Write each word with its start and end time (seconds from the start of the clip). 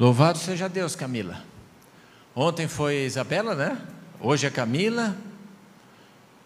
Louvado 0.00 0.38
seja 0.38 0.66
Deus, 0.66 0.96
Camila. 0.96 1.44
Ontem 2.34 2.66
foi 2.66 3.04
Isabela, 3.04 3.54
né? 3.54 3.78
Hoje 4.18 4.46
é 4.46 4.50
Camila. 4.50 5.14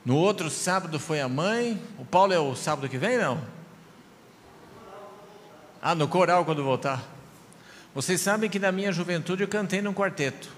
No 0.05 0.17
outro 0.17 0.51
sábado 0.51 0.99
foi 0.99 1.21
a 1.21 1.29
mãe. 1.29 1.81
O 1.97 2.05
Paulo 2.05 2.33
é 2.33 2.39
o 2.41 2.57
sábado 2.57 2.89
que 2.89 2.99
vem, 2.99 3.17
não? 3.17 3.41
Ah, 5.81 5.95
no 5.95 6.09
coral 6.09 6.45
quando 6.45 6.65
voltar. 6.65 7.01
Vocês 7.95 8.21
sabem 8.21 8.51
que 8.51 8.59
na 8.59 8.73
minha 8.73 8.91
juventude 8.91 9.45
eu 9.45 9.49
cantei 9.49 9.81
num 9.81 9.95
quarteto. 9.95 10.49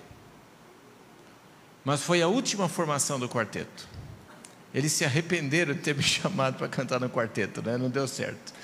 Mas 1.84 2.00
foi 2.00 2.22
a 2.22 2.28
última 2.28 2.66
formação 2.66 3.20
do 3.20 3.28
quarteto. 3.28 3.86
Eles 4.72 4.90
se 4.92 5.04
arrependeram 5.04 5.74
de 5.74 5.80
ter 5.80 5.94
me 5.94 6.00
chamado 6.02 6.56
para 6.56 6.66
cantar 6.66 6.98
no 6.98 7.10
quarteto, 7.10 7.60
né? 7.60 7.76
Não 7.76 7.90
deu 7.90 8.08
certo. 8.08 8.54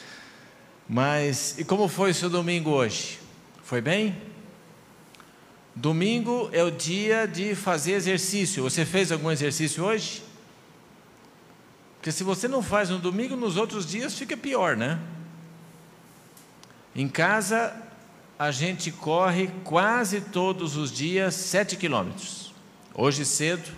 Mas, 0.89 1.55
e 1.59 1.65
como 1.65 1.87
foi 1.87 2.13
o 2.13 2.15
seu 2.15 2.31
domingo 2.31 2.71
hoje? 2.71 3.22
Foi 3.73 3.81
bem? 3.81 4.15
Domingo 5.75 6.51
é 6.53 6.63
o 6.63 6.71
dia 6.71 7.27
de 7.27 7.55
fazer 7.55 7.93
exercício. 7.93 8.63
Você 8.63 8.85
fez 8.85 9.11
algum 9.11 9.31
exercício 9.31 9.83
hoje? 9.83 10.23
Porque 11.97 12.13
se 12.13 12.23
você 12.23 12.47
não 12.47 12.63
faz 12.63 12.91
no 12.91 12.99
domingo, 12.99 13.35
nos 13.35 13.57
outros 13.57 13.87
dias 13.87 14.13
fica 14.13 14.37
pior, 14.37 14.77
né? 14.77 15.01
Em 16.95 17.09
casa, 17.09 17.75
a 18.39 18.51
gente 18.51 18.93
corre 18.93 19.49
quase 19.65 20.21
todos 20.21 20.77
os 20.77 20.93
dias 20.93 21.35
sete 21.35 21.75
quilômetros. 21.75 22.53
Hoje 22.93 23.25
cedo, 23.25 23.73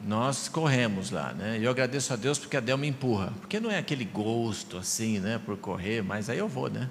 nós 0.00 0.48
corremos 0.48 1.12
lá, 1.12 1.32
né? 1.32 1.60
Eu 1.62 1.70
agradeço 1.70 2.12
a 2.12 2.16
Deus 2.16 2.40
porque 2.40 2.56
a 2.56 2.60
Del 2.60 2.76
me 2.76 2.88
empurra. 2.88 3.32
Porque 3.40 3.60
não 3.60 3.70
é 3.70 3.78
aquele 3.78 4.04
gosto 4.04 4.76
assim, 4.76 5.20
né, 5.20 5.40
por 5.46 5.56
correr, 5.58 6.02
mas 6.02 6.28
aí 6.28 6.38
eu 6.38 6.48
vou, 6.48 6.68
né? 6.68 6.90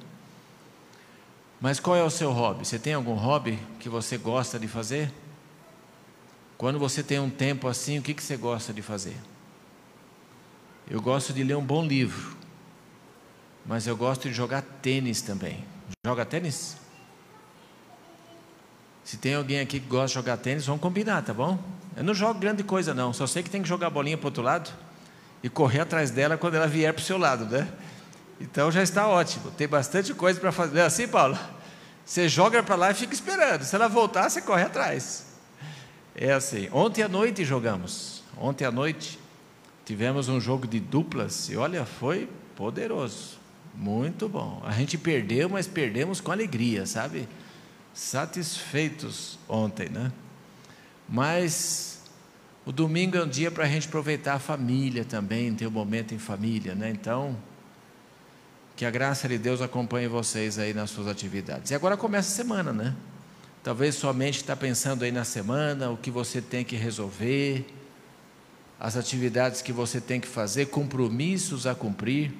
Mas 1.63 1.79
qual 1.79 1.95
é 1.95 2.03
o 2.03 2.09
seu 2.09 2.29
hobby? 2.29 2.67
Você 2.67 2.77
tem 2.77 2.93
algum 2.93 3.13
hobby 3.13 3.57
que 3.79 3.87
você 3.87 4.17
gosta 4.17 4.59
de 4.59 4.67
fazer? 4.67 5.09
Quando 6.57 6.77
você 6.77 7.01
tem 7.01 7.21
um 7.21 7.29
tempo 7.29 7.69
assim, 7.69 7.99
o 7.99 8.01
que, 8.01 8.13
que 8.13 8.21
você 8.21 8.35
gosta 8.35 8.73
de 8.73 8.81
fazer? 8.81 9.15
Eu 10.91 11.01
gosto 11.01 11.31
de 11.31 11.41
ler 11.41 11.55
um 11.55 11.63
bom 11.63 11.81
livro, 11.85 12.35
mas 13.65 13.87
eu 13.87 13.95
gosto 13.95 14.27
de 14.27 14.33
jogar 14.33 14.61
tênis 14.61 15.21
também. 15.21 15.63
Joga 16.05 16.25
tênis? 16.25 16.75
Se 19.05 19.15
tem 19.15 19.35
alguém 19.35 19.61
aqui 19.61 19.79
que 19.79 19.87
gosta 19.87 20.07
de 20.07 20.13
jogar 20.15 20.35
tênis, 20.35 20.65
vamos 20.65 20.81
combinar, 20.81 21.21
tá 21.21 21.33
bom? 21.33 21.57
Eu 21.95 22.03
não 22.03 22.13
jogo 22.13 22.41
grande 22.41 22.65
coisa, 22.65 22.93
não. 22.93 23.13
Só 23.13 23.25
sei 23.25 23.41
que 23.41 23.49
tem 23.49 23.61
que 23.61 23.69
jogar 23.69 23.87
a 23.87 23.89
bolinha 23.89 24.17
para 24.17 24.25
o 24.25 24.27
outro 24.27 24.43
lado 24.43 24.69
e 25.41 25.47
correr 25.47 25.79
atrás 25.79 26.11
dela 26.11 26.37
quando 26.37 26.55
ela 26.55 26.67
vier 26.67 26.93
para 26.93 27.01
o 27.01 27.05
seu 27.05 27.17
lado, 27.17 27.45
né? 27.45 27.71
Então 28.41 28.69
já 28.69 28.83
está 28.83 29.07
ótimo. 29.07 29.49
Tem 29.51 29.65
bastante 29.69 30.13
coisa 30.13 30.37
para 30.37 30.51
fazer. 30.51 30.79
É 30.79 30.81
assim, 30.81 31.07
Paulo? 31.07 31.39
Você 32.05 32.27
joga 32.27 32.61
para 32.61 32.75
lá 32.75 32.91
e 32.91 32.93
fica 32.93 33.13
esperando. 33.13 33.63
Se 33.63 33.75
ela 33.75 33.87
voltar, 33.87 34.29
você 34.29 34.41
corre 34.41 34.63
atrás. 34.63 35.25
É 36.15 36.31
assim. 36.31 36.69
Ontem 36.71 37.01
à 37.01 37.07
noite 37.07 37.45
jogamos. 37.45 38.23
Ontem 38.37 38.65
à 38.65 38.71
noite 38.71 39.19
tivemos 39.85 40.29
um 40.29 40.39
jogo 40.39 40.67
de 40.67 40.79
duplas 40.79 41.49
e 41.49 41.55
olha, 41.55 41.85
foi 41.85 42.29
poderoso. 42.55 43.39
Muito 43.73 44.29
bom. 44.29 44.61
A 44.65 44.71
gente 44.71 44.97
perdeu, 44.97 45.49
mas 45.49 45.65
perdemos 45.65 46.21
com 46.21 46.31
alegria, 46.31 46.85
sabe? 46.85 47.27
Satisfeitos 47.93 49.39
ontem, 49.47 49.89
né? 49.89 50.11
Mas 51.09 52.03
o 52.65 52.71
domingo 52.71 53.17
é 53.17 53.23
um 53.23 53.27
dia 53.27 53.51
para 53.51 53.65
a 53.65 53.67
gente 53.67 53.87
aproveitar 53.87 54.35
a 54.35 54.39
família 54.39 55.03
também, 55.03 55.53
ter 55.53 55.67
um 55.67 55.71
momento 55.71 56.13
em 56.13 56.19
família, 56.19 56.75
né? 56.75 56.89
Então, 56.89 57.35
que 58.75 58.85
a 58.85 58.91
graça 58.91 59.27
de 59.27 59.37
Deus 59.37 59.61
acompanhe 59.61 60.07
vocês 60.07 60.57
aí 60.57 60.73
nas 60.73 60.89
suas 60.89 61.07
atividades. 61.07 61.71
E 61.71 61.75
agora 61.75 61.95
começa 61.95 62.29
a 62.29 62.35
semana, 62.35 62.73
né? 62.73 62.95
Talvez 63.63 63.95
sua 63.95 64.13
mente 64.13 64.37
está 64.37 64.55
pensando 64.55 65.03
aí 65.03 65.11
na 65.11 65.23
semana, 65.23 65.89
o 65.89 65.97
que 65.97 66.11
você 66.11 66.41
tem 66.41 66.65
que 66.65 66.75
resolver, 66.75 67.65
as 68.79 68.97
atividades 68.97 69.61
que 69.61 69.71
você 69.71 70.01
tem 70.01 70.19
que 70.19 70.27
fazer, 70.27 70.65
compromissos 70.65 71.65
a 71.65 71.73
cumprir. 71.73 72.33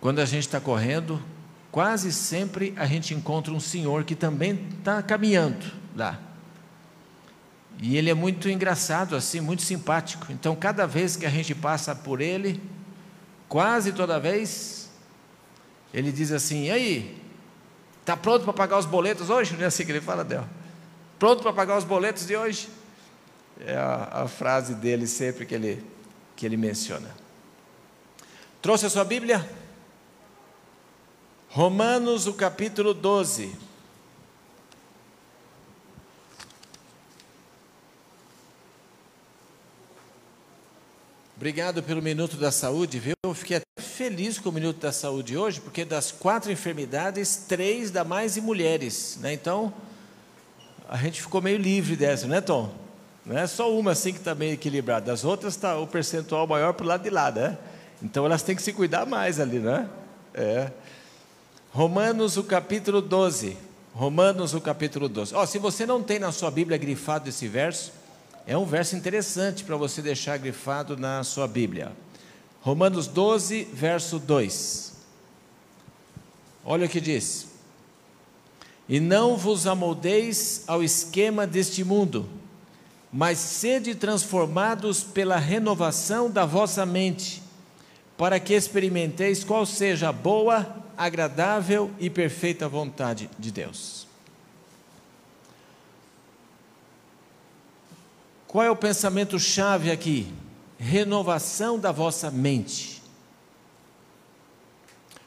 Quando 0.00 0.20
a 0.20 0.24
gente 0.24 0.46
está 0.46 0.60
correndo, 0.60 1.20
quase 1.72 2.12
sempre 2.12 2.72
a 2.76 2.86
gente 2.86 3.12
encontra 3.12 3.52
um 3.52 3.58
senhor 3.58 4.04
que 4.04 4.14
também 4.14 4.68
está 4.78 5.02
caminhando 5.02 5.66
lá. 5.96 6.20
E 7.82 7.96
ele 7.96 8.08
é 8.08 8.14
muito 8.14 8.48
engraçado, 8.48 9.16
assim, 9.16 9.40
muito 9.40 9.62
simpático. 9.62 10.30
Então, 10.30 10.54
cada 10.54 10.86
vez 10.86 11.16
que 11.16 11.26
a 11.26 11.30
gente 11.30 11.54
passa 11.54 11.94
por 11.94 12.20
ele, 12.20 12.62
Quase 13.48 13.92
toda 13.92 14.18
vez, 14.18 14.90
ele 15.94 16.10
diz 16.10 16.32
assim: 16.32 16.64
e 16.64 16.70
aí, 16.70 17.22
está 18.00 18.16
pronto 18.16 18.44
para 18.44 18.52
pagar 18.52 18.78
os 18.78 18.86
boletos 18.86 19.30
hoje? 19.30 19.54
Não 19.54 19.62
é 19.62 19.66
assim 19.66 19.84
que 19.84 19.92
ele 19.92 20.00
fala, 20.00 20.24
Del? 20.24 20.44
Pronto 21.18 21.42
para 21.42 21.52
pagar 21.52 21.78
os 21.78 21.84
boletos 21.84 22.26
de 22.26 22.36
hoje? 22.36 22.68
É 23.60 23.74
a, 23.76 24.22
a, 24.24 24.28
frase 24.28 24.74
dele 24.74 25.06
sempre 25.06 25.46
que 25.46 25.54
ele, 25.54 25.84
que 26.34 26.44
ele 26.44 26.56
menciona. 26.56 27.14
Trouxe 28.60 28.86
a 28.86 28.90
sua 28.90 29.04
Bíblia? 29.04 29.48
Romanos, 31.48 32.26
o 32.26 32.34
capítulo 32.34 32.92
12. 32.92 33.54
Obrigado 41.46 41.80
pelo 41.80 42.02
Minuto 42.02 42.36
da 42.36 42.50
Saúde, 42.50 42.98
viu? 42.98 43.14
Eu 43.24 43.32
fiquei 43.32 43.58
até 43.58 43.80
feliz 43.80 44.36
com 44.36 44.48
o 44.48 44.52
Minuto 44.52 44.80
da 44.80 44.90
Saúde 44.90 45.36
hoje, 45.38 45.60
porque 45.60 45.84
das 45.84 46.10
quatro 46.10 46.50
enfermidades, 46.50 47.36
três 47.46 47.88
da 47.88 48.02
mais 48.02 48.36
em 48.36 48.40
mulheres, 48.40 49.16
né? 49.20 49.32
Então, 49.32 49.72
a 50.88 50.96
gente 50.96 51.22
ficou 51.22 51.40
meio 51.40 51.56
livre 51.56 51.94
dessa, 51.94 52.26
né, 52.26 52.40
Tom? 52.40 52.74
Não 53.24 53.38
é 53.38 53.46
só 53.46 53.72
uma 53.72 53.92
assim 53.92 54.12
que 54.12 54.18
está 54.18 54.34
meio 54.34 54.54
equilibrada, 54.54 55.12
as 55.12 55.24
outras 55.24 55.54
está 55.54 55.78
o 55.78 55.86
percentual 55.86 56.48
maior 56.48 56.72
para 56.72 56.84
o 56.84 56.88
lado 56.88 57.04
de 57.04 57.10
lá, 57.10 57.30
né? 57.30 57.56
Então 58.02 58.26
elas 58.26 58.42
têm 58.42 58.56
que 58.56 58.62
se 58.62 58.72
cuidar 58.72 59.06
mais 59.06 59.38
ali, 59.38 59.60
né? 59.60 59.88
É. 60.34 60.72
Romanos, 61.70 62.36
o 62.36 62.42
capítulo 62.42 63.00
12. 63.00 63.56
Romanos, 63.94 64.52
o 64.52 64.60
capítulo 64.60 65.08
12. 65.08 65.32
Ó, 65.32 65.46
se 65.46 65.60
você 65.60 65.86
não 65.86 66.02
tem 66.02 66.18
na 66.18 66.32
sua 66.32 66.50
Bíblia 66.50 66.76
grifado 66.76 67.28
esse 67.28 67.46
verso, 67.46 67.92
é 68.46 68.56
um 68.56 68.64
verso 68.64 68.94
interessante 68.94 69.64
para 69.64 69.76
você 69.76 70.00
deixar 70.00 70.38
grifado 70.38 70.96
na 70.96 71.24
sua 71.24 71.48
Bíblia. 71.48 71.90
Romanos 72.60 73.08
12, 73.08 73.64
verso 73.72 74.20
2. 74.20 74.92
Olha 76.64 76.86
o 76.86 76.88
que 76.88 77.00
diz: 77.00 77.48
E 78.88 79.00
não 79.00 79.36
vos 79.36 79.66
amoldeis 79.66 80.62
ao 80.68 80.82
esquema 80.82 81.44
deste 81.44 81.82
mundo, 81.82 82.28
mas 83.12 83.38
sede 83.38 83.96
transformados 83.96 85.02
pela 85.02 85.38
renovação 85.38 86.30
da 86.30 86.46
vossa 86.46 86.86
mente, 86.86 87.42
para 88.16 88.38
que 88.38 88.54
experimenteis 88.54 89.42
qual 89.42 89.66
seja 89.66 90.10
a 90.10 90.12
boa, 90.12 90.84
agradável 90.96 91.90
e 91.98 92.08
perfeita 92.08 92.68
vontade 92.68 93.28
de 93.38 93.50
Deus. 93.50 94.05
Qual 98.56 98.64
é 98.64 98.70
o 98.70 98.74
pensamento 98.74 99.38
chave 99.38 99.90
aqui? 99.90 100.32
Renovação 100.78 101.78
da 101.78 101.92
vossa 101.92 102.30
mente. 102.30 103.02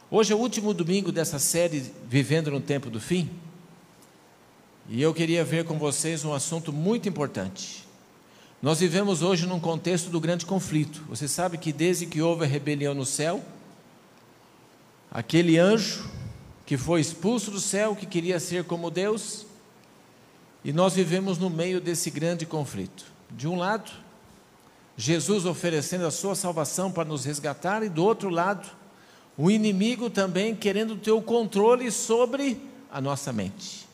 Hoje 0.10 0.34
é 0.34 0.36
o 0.36 0.40
último 0.40 0.74
domingo 0.74 1.12
dessa 1.12 1.38
série 1.38 1.94
Vivendo 2.08 2.50
no 2.50 2.60
Tempo 2.60 2.90
do 2.90 3.00
Fim. 3.00 3.30
E 4.90 5.00
eu 5.00 5.14
queria 5.14 5.44
ver 5.44 5.64
com 5.64 5.78
vocês 5.78 6.26
um 6.26 6.34
assunto 6.34 6.74
muito 6.74 7.08
importante. 7.08 7.88
Nós 8.64 8.80
vivemos 8.80 9.22
hoje 9.22 9.46
num 9.46 9.60
contexto 9.60 10.10
do 10.10 10.20
grande 10.20 10.48
conflito. 10.48 11.04
Você 11.08 11.28
sabe 11.28 11.60
que 11.60 11.72
desde 11.72 12.08
que 12.08 12.24
houve 12.24 12.46
a 12.46 12.48
rebelião 12.48 12.96
no 12.96 13.06
céu, 13.06 13.46
aquele 15.12 15.60
anjo 15.60 16.10
que 16.66 16.78
foi 16.78 17.00
expulso 17.00 17.52
do 17.52 17.60
céu, 17.60 17.96
que 17.96 18.08
queria 18.08 18.40
ser 18.40 18.64
como 18.64 18.90
Deus, 18.90 19.46
e 20.66 20.74
nós 20.74 20.96
vivemos 20.96 21.38
no 21.38 21.52
meio 21.52 21.80
desse 21.80 22.10
grande 22.10 22.44
conflito. 22.48 23.19
De 23.31 23.48
um 23.48 23.56
lado, 23.56 23.92
Jesus 24.98 25.46
oferecendo 25.46 26.06
a 26.06 26.12
sua 26.12 26.36
salvação 26.36 26.92
para 26.92 27.06
nos 27.06 27.26
resgatar, 27.26 27.84
e 27.84 27.90
do 27.90 28.04
outro 28.04 28.30
lado, 28.30 28.70
o 29.38 29.50
inimigo 29.50 30.10
também 30.10 30.56
querendo 30.56 30.98
ter 30.98 31.12
o 31.12 31.22
controle 31.22 31.90
sobre 31.92 32.62
a 32.92 33.00
nossa 33.00 33.31
mente. 33.31 33.88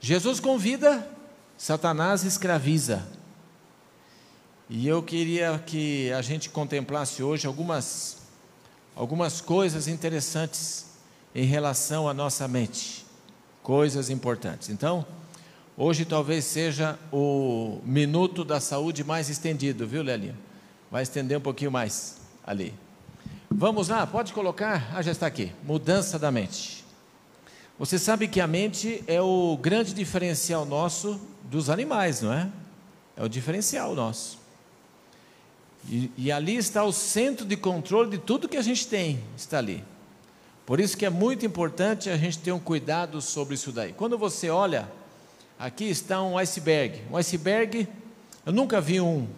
Jesus 0.00 0.38
convida, 0.38 1.08
Satanás 1.56 2.24
escraviza. 2.24 3.04
E 4.68 4.86
eu 4.86 5.02
queria 5.02 5.58
que 5.66 6.12
a 6.12 6.22
gente 6.22 6.50
contemplasse 6.50 7.22
hoje 7.22 7.46
algumas, 7.46 8.18
algumas 8.94 9.40
coisas 9.40 9.88
interessantes 9.88 10.86
em 11.34 11.44
relação 11.44 12.08
à 12.08 12.14
nossa 12.14 12.46
mente, 12.46 13.04
coisas 13.62 14.08
importantes. 14.08 14.68
Então, 14.68 15.04
Hoje 15.76 16.04
talvez 16.04 16.44
seja 16.44 16.96
o 17.12 17.80
minuto 17.84 18.44
da 18.44 18.60
saúde 18.60 19.02
mais 19.02 19.28
estendido, 19.28 19.84
viu, 19.84 20.04
Lelinho? 20.04 20.36
Vai 20.88 21.02
estender 21.02 21.36
um 21.36 21.40
pouquinho 21.40 21.72
mais 21.72 22.18
ali. 22.46 22.72
Vamos 23.50 23.88
lá, 23.88 24.06
pode 24.06 24.32
colocar. 24.32 24.92
Ah, 24.94 25.02
já 25.02 25.10
está 25.10 25.26
aqui. 25.26 25.50
Mudança 25.64 26.16
da 26.16 26.30
mente. 26.30 26.84
Você 27.76 27.98
sabe 27.98 28.28
que 28.28 28.40
a 28.40 28.46
mente 28.46 29.02
é 29.08 29.20
o 29.20 29.58
grande 29.60 29.92
diferencial 29.92 30.64
nosso 30.64 31.20
dos 31.42 31.68
animais, 31.68 32.22
não 32.22 32.32
é? 32.32 32.48
É 33.16 33.24
o 33.24 33.28
diferencial 33.28 33.96
nosso. 33.96 34.38
E, 35.88 36.08
e, 36.16 36.30
ali 36.30 36.56
está 36.56 36.84
o 36.84 36.92
centro 36.92 37.44
de 37.44 37.56
controle 37.56 38.10
de 38.10 38.18
tudo 38.18 38.48
que 38.48 38.56
a 38.56 38.62
gente 38.62 38.86
tem, 38.86 39.18
está 39.36 39.58
ali. 39.58 39.82
Por 40.64 40.78
isso 40.78 40.96
que 40.96 41.04
é 41.04 41.10
muito 41.10 41.44
importante 41.44 42.08
a 42.08 42.16
gente 42.16 42.38
ter 42.38 42.52
um 42.52 42.60
cuidado 42.60 43.20
sobre 43.20 43.54
isso 43.56 43.72
daí. 43.72 43.92
Quando 43.92 44.16
você 44.16 44.48
olha, 44.48 44.88
aqui 45.58 45.84
está 45.84 46.22
um 46.22 46.38
iceberg. 46.38 47.02
Um 47.10 47.16
iceberg, 47.16 47.88
eu 48.44 48.52
nunca 48.52 48.80
vi 48.80 49.00
um 49.00 49.28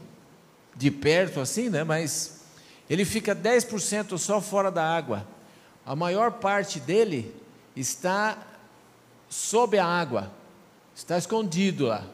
de 0.75 0.91
perto 0.91 1.41
assim, 1.41 1.69
né? 1.69 1.85
Mas 1.85 2.41
ele 2.89 3.05
fica 3.05 3.35
10% 3.35 4.19
só 4.19 4.41
fora 4.41 4.71
da 4.71 4.85
água. 4.85 5.27
A 5.85 5.97
maior 5.97 6.33
parte 6.33 6.81
dele 6.81 7.35
está 7.75 8.39
sob 9.29 9.79
a 9.79 9.87
água, 9.87 10.31
está 10.95 11.19
escondido 11.19 11.87
lá. 11.87 12.05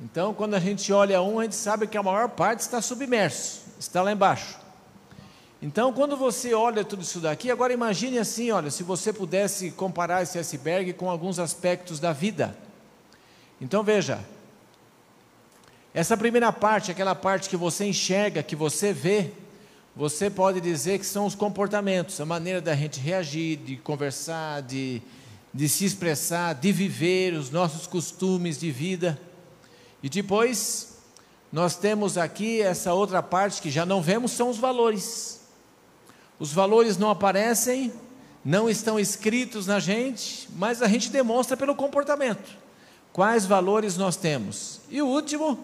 Então, 0.00 0.34
quando 0.34 0.54
a 0.54 0.60
gente 0.60 0.92
olha 0.92 1.22
um, 1.22 1.38
a 1.40 1.44
gente 1.44 1.54
sabe 1.54 1.86
que 1.86 1.96
a 1.96 2.02
maior 2.02 2.28
parte 2.28 2.60
está 2.60 2.82
submerso, 2.82 3.62
está 3.78 4.02
lá 4.02 4.12
embaixo. 4.12 4.58
Então, 5.60 5.92
quando 5.92 6.16
você 6.16 6.52
olha 6.52 6.84
tudo 6.84 7.02
isso 7.02 7.18
daqui, 7.18 7.50
agora 7.50 7.72
imagine 7.72 8.18
assim, 8.18 8.50
olha, 8.50 8.70
se 8.70 8.82
você 8.82 9.12
pudesse 9.12 9.70
comparar 9.70 10.22
esse 10.22 10.38
iceberg 10.38 10.92
com 10.92 11.08
alguns 11.08 11.38
aspectos 11.38 11.98
da 11.98 12.12
vida. 12.12 12.56
Então, 13.60 13.82
veja, 13.82 14.22
essa 15.94 16.14
primeira 16.14 16.52
parte, 16.52 16.90
aquela 16.90 17.14
parte 17.14 17.48
que 17.48 17.56
você 17.56 17.86
enxerga, 17.86 18.42
que 18.42 18.54
você 18.54 18.92
vê, 18.92 19.30
você 19.94 20.28
pode 20.28 20.60
dizer 20.60 20.98
que 20.98 21.06
são 21.06 21.24
os 21.24 21.34
comportamentos, 21.34 22.20
a 22.20 22.26
maneira 22.26 22.60
da 22.60 22.74
gente 22.76 23.00
reagir, 23.00 23.56
de 23.56 23.78
conversar, 23.78 24.60
de, 24.60 25.00
de 25.54 25.66
se 25.70 25.86
expressar, 25.86 26.54
de 26.54 26.70
viver, 26.70 27.32
os 27.32 27.50
nossos 27.50 27.86
costumes 27.86 28.60
de 28.60 28.70
vida. 28.70 29.18
E 30.02 30.10
depois, 30.10 30.98
nós 31.50 31.76
temos 31.76 32.18
aqui 32.18 32.60
essa 32.60 32.92
outra 32.92 33.22
parte 33.22 33.62
que 33.62 33.70
já 33.70 33.86
não 33.86 34.02
vemos, 34.02 34.32
são 34.32 34.50
os 34.50 34.58
valores. 34.58 35.40
Os 36.38 36.52
valores 36.52 36.98
não 36.98 37.08
aparecem, 37.08 37.90
não 38.44 38.68
estão 38.68 39.00
escritos 39.00 39.66
na 39.66 39.80
gente, 39.80 40.46
mas 40.56 40.82
a 40.82 40.88
gente 40.88 41.08
demonstra 41.08 41.56
pelo 41.56 41.74
comportamento. 41.74 42.65
Quais 43.16 43.46
valores 43.46 43.96
nós 43.96 44.14
temos? 44.14 44.78
E 44.90 45.00
o 45.00 45.06
último 45.06 45.58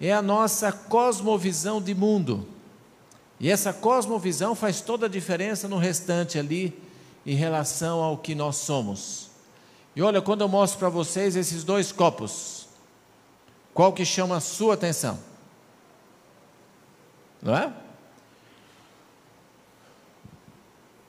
é 0.00 0.12
a 0.12 0.20
nossa 0.20 0.72
cosmovisão 0.72 1.80
de 1.80 1.94
mundo. 1.94 2.44
E 3.38 3.48
essa 3.48 3.72
cosmovisão 3.72 4.56
faz 4.56 4.80
toda 4.80 5.06
a 5.06 5.08
diferença 5.08 5.68
no 5.68 5.76
restante 5.76 6.40
ali, 6.40 6.76
em 7.24 7.36
relação 7.36 8.02
ao 8.02 8.18
que 8.18 8.34
nós 8.34 8.56
somos. 8.56 9.30
E 9.94 10.02
olha, 10.02 10.20
quando 10.20 10.40
eu 10.40 10.48
mostro 10.48 10.80
para 10.80 10.88
vocês 10.88 11.36
esses 11.36 11.62
dois 11.62 11.92
copos, 11.92 12.66
qual 13.72 13.92
que 13.92 14.04
chama 14.04 14.38
a 14.38 14.40
sua 14.40 14.74
atenção? 14.74 15.20
Não 17.40 17.56
é? 17.56 17.72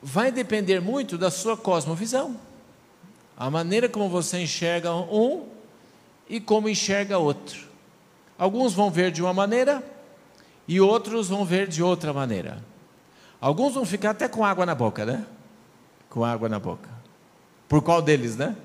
Vai 0.04 0.32
depender 0.32 0.80
muito 0.80 1.18
da 1.18 1.32
sua 1.32 1.58
cosmovisão. 1.58 2.40
A 3.36 3.50
maneira 3.50 3.90
como 3.90 4.08
você 4.08 4.38
enxerga 4.38 4.94
um 4.94 5.52
e 6.30 6.40
como 6.40 6.70
enxerga 6.70 7.18
outro. 7.18 7.60
Alguns 8.38 8.74
vão 8.74 8.90
ver 8.90 9.12
de 9.12 9.22
uma 9.22 9.34
maneira, 9.34 9.84
e 10.68 10.80
outros 10.80 11.30
vão 11.30 11.46
ver 11.46 11.68
de 11.68 11.84
outra 11.84 12.14
maneira. 12.14 12.64
Alguns 13.40 13.74
vão 13.74 13.86
ficar 13.86 14.12
até 14.12 14.28
com 14.28 14.46
água 14.46 14.66
na 14.66 14.74
boca, 14.74 15.06
né? 15.06 15.26
Com 16.10 16.24
água 16.24 16.48
na 16.48 16.60
boca. 16.60 16.90
Por 17.68 17.82
qual 17.82 18.02
deles, 18.02 18.38
né? 18.38 18.56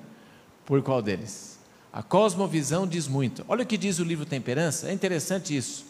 Por 0.65 0.83
qual 0.83 1.03
deles? 1.03 1.59
A 1.93 2.03
cosmovisão 2.03 2.87
diz 2.87 3.09
muito. 3.09 3.45
Olha 3.49 3.65
o 3.65 3.67
que 3.67 3.77
diz 3.77 3.99
o 3.99 4.05
livro 4.05 4.25
Temperança, 4.25 4.89
é 4.89 4.93
interessante 4.93 5.57
isso. 5.57 5.87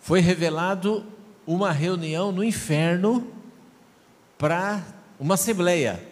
Foi 0.00 0.20
revelado 0.20 1.04
uma 1.46 1.72
reunião 1.72 2.30
no 2.30 2.44
inferno 2.44 3.26
para 4.38 4.82
uma 5.18 5.34
assembleia, 5.34 6.06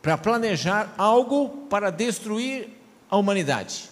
para 0.00 0.18
planejar 0.18 0.92
algo 0.98 1.66
para 1.68 1.90
destruir 1.90 2.81
a 3.12 3.18
humanidade. 3.18 3.90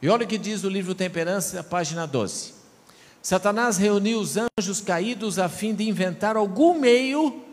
E 0.00 0.08
olha 0.08 0.24
o 0.24 0.26
que 0.26 0.38
diz 0.38 0.64
o 0.64 0.68
livro 0.70 0.94
Temperança, 0.94 1.62
página 1.62 2.06
12. 2.06 2.54
Satanás 3.20 3.76
reuniu 3.76 4.18
os 4.18 4.38
anjos 4.38 4.80
caídos 4.80 5.38
a 5.38 5.46
fim 5.46 5.74
de 5.74 5.86
inventar 5.86 6.38
algum 6.38 6.72
meio 6.80 7.44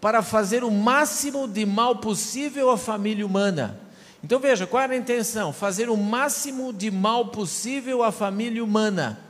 para 0.00 0.22
fazer 0.22 0.64
o 0.64 0.70
máximo 0.70 1.46
de 1.46 1.66
mal 1.66 1.96
possível 1.96 2.70
à 2.70 2.78
família 2.78 3.26
humana. 3.26 3.78
Então 4.24 4.40
veja, 4.40 4.66
qual 4.66 4.82
era 4.82 4.94
a 4.94 4.96
intenção? 4.96 5.52
Fazer 5.52 5.90
o 5.90 5.96
máximo 5.96 6.72
de 6.72 6.90
mal 6.90 7.26
possível 7.26 8.02
à 8.02 8.10
família 8.10 8.64
humana. 8.64 9.20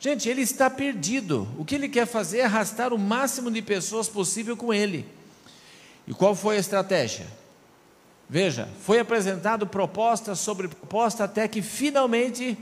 Gente, 0.00 0.30
ele 0.30 0.40
está 0.40 0.70
perdido. 0.70 1.46
O 1.58 1.64
que 1.64 1.74
ele 1.74 1.90
quer 1.90 2.06
fazer 2.06 2.38
é 2.38 2.44
arrastar 2.44 2.94
o 2.94 2.98
máximo 2.98 3.50
de 3.50 3.60
pessoas 3.60 4.08
possível 4.08 4.56
com 4.56 4.72
ele. 4.72 5.06
E 6.08 6.14
qual 6.14 6.34
foi 6.34 6.56
a 6.56 6.60
estratégia? 6.60 7.41
Veja, 8.32 8.66
foi 8.80 8.98
apresentado 8.98 9.66
proposta 9.66 10.34
sobre 10.34 10.66
proposta 10.66 11.24
até 11.24 11.46
que 11.46 11.60
finalmente 11.60 12.56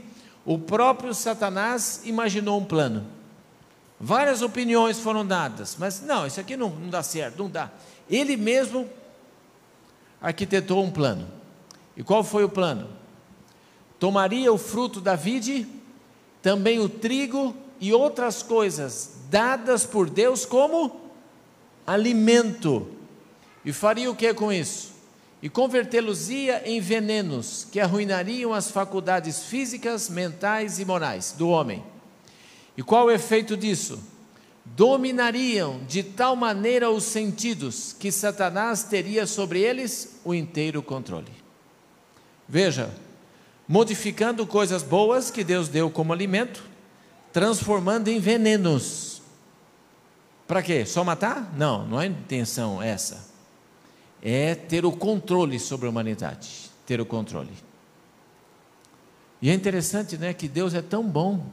o 0.45 0.59
próprio 0.59 1.13
Satanás 1.13 2.01
imaginou 2.03 2.59
um 2.59 2.65
plano. 2.65 3.07
Várias 3.97 4.41
opiniões 4.41 4.99
foram 4.99 5.25
dadas, 5.25 5.77
mas 5.79 6.01
não, 6.01 6.27
isso 6.27 6.41
aqui 6.41 6.57
não, 6.57 6.71
não 6.71 6.89
dá 6.89 7.01
certo, 7.01 7.41
não 7.41 7.49
dá. 7.49 7.71
Ele 8.09 8.35
mesmo 8.35 8.85
arquitetou 10.21 10.83
um 10.83 10.91
plano. 10.91 11.25
E 11.95 12.03
qual 12.03 12.21
foi 12.21 12.43
o 12.43 12.49
plano? 12.49 12.89
Tomaria 13.97 14.51
o 14.51 14.57
fruto 14.57 14.99
da 14.99 15.15
vide, 15.15 15.65
também 16.41 16.79
o 16.79 16.89
trigo 16.89 17.55
e 17.79 17.93
outras 17.93 18.43
coisas 18.43 19.21
dadas 19.29 19.85
por 19.85 20.09
Deus 20.09 20.45
como 20.45 20.99
alimento. 21.87 22.89
E 23.63 23.71
faria 23.71 24.11
o 24.11 24.15
que 24.17 24.33
com 24.33 24.51
isso? 24.51 24.90
E 25.41 25.49
convertê-los-ia 25.49 26.61
em 26.65 26.79
venenos 26.79 27.67
que 27.71 27.79
arruinariam 27.79 28.53
as 28.53 28.69
faculdades 28.69 29.43
físicas, 29.43 30.07
mentais 30.07 30.77
e 30.77 30.85
morais 30.85 31.33
do 31.35 31.49
homem. 31.49 31.83
E 32.77 32.83
qual 32.83 33.07
o 33.07 33.11
efeito 33.11 33.57
disso? 33.57 33.99
Dominariam 34.63 35.81
de 35.87 36.03
tal 36.03 36.35
maneira 36.35 36.91
os 36.91 37.03
sentidos 37.05 37.93
que 37.99 38.11
Satanás 38.11 38.83
teria 38.83 39.25
sobre 39.25 39.59
eles 39.59 40.19
o 40.23 40.33
inteiro 40.33 40.83
controle. 40.83 41.31
Veja, 42.47 42.93
modificando 43.67 44.45
coisas 44.45 44.83
boas 44.83 45.31
que 45.31 45.43
Deus 45.43 45.67
deu 45.67 45.89
como 45.89 46.13
alimento, 46.13 46.63
transformando 47.33 48.09
em 48.09 48.19
venenos. 48.19 49.23
Para 50.47 50.61
quê? 50.61 50.85
Só 50.85 51.03
matar? 51.03 51.51
Não, 51.57 51.87
não 51.87 51.99
é 51.99 52.05
intenção 52.05 52.81
essa 52.81 53.30
é 54.21 54.53
ter 54.53 54.85
o 54.85 54.91
controle 54.91 55.59
sobre 55.59 55.87
a 55.87 55.89
humanidade, 55.89 56.69
ter 56.85 57.01
o 57.01 57.05
controle. 57.05 57.51
E 59.41 59.49
é 59.49 59.53
interessante, 59.53 60.17
né, 60.17 60.33
que 60.33 60.47
Deus 60.47 60.73
é 60.73 60.81
tão 60.81 61.03
bom 61.03 61.43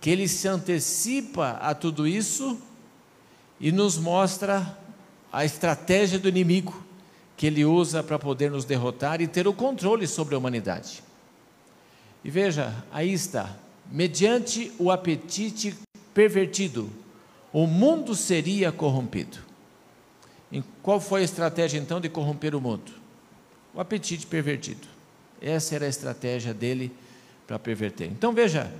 que 0.00 0.10
ele 0.10 0.26
se 0.26 0.48
antecipa 0.48 1.50
a 1.60 1.74
tudo 1.74 2.08
isso 2.08 2.60
e 3.60 3.70
nos 3.70 3.98
mostra 3.98 4.78
a 5.32 5.44
estratégia 5.44 6.18
do 6.18 6.28
inimigo 6.28 6.84
que 7.36 7.46
ele 7.46 7.64
usa 7.64 8.02
para 8.02 8.18
poder 8.18 8.50
nos 8.50 8.64
derrotar 8.64 9.20
e 9.20 9.26
ter 9.26 9.46
o 9.46 9.52
controle 9.52 10.06
sobre 10.06 10.34
a 10.34 10.38
humanidade. 10.38 11.02
E 12.24 12.30
veja, 12.30 12.84
aí 12.92 13.12
está, 13.12 13.56
mediante 13.90 14.72
o 14.78 14.90
apetite 14.90 15.74
pervertido, 16.12 16.90
o 17.52 17.66
mundo 17.66 18.14
seria 18.14 18.70
corrompido. 18.70 19.49
Qual 20.82 21.00
foi 21.00 21.20
a 21.20 21.24
estratégia 21.24 21.78
então 21.78 22.00
de 22.00 22.08
corromper 22.08 22.54
o 22.54 22.60
mundo? 22.60 22.92
O 23.74 23.80
apetite 23.80 24.26
pervertido. 24.26 24.86
Essa 25.40 25.76
era 25.76 25.86
a 25.86 25.88
estratégia 25.88 26.52
dele 26.52 26.92
para 27.46 27.58
perverter. 27.58 28.08
Então 28.10 28.32
veja, 28.32 28.72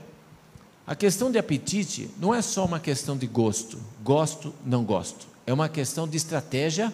a 0.87 0.95
questão 0.95 1.31
de 1.31 1.39
apetite 1.39 2.11
não 2.19 2.35
é 2.35 2.43
só 2.43 2.65
uma 2.65 2.81
questão 2.81 3.17
de 3.17 3.27
gosto, 3.27 3.79
gosto, 4.03 4.53
não 4.65 4.85
gosto. 4.85 5.27
É 5.47 5.53
uma 5.53 5.69
questão 5.69 6.09
de 6.09 6.17
estratégia 6.17 6.93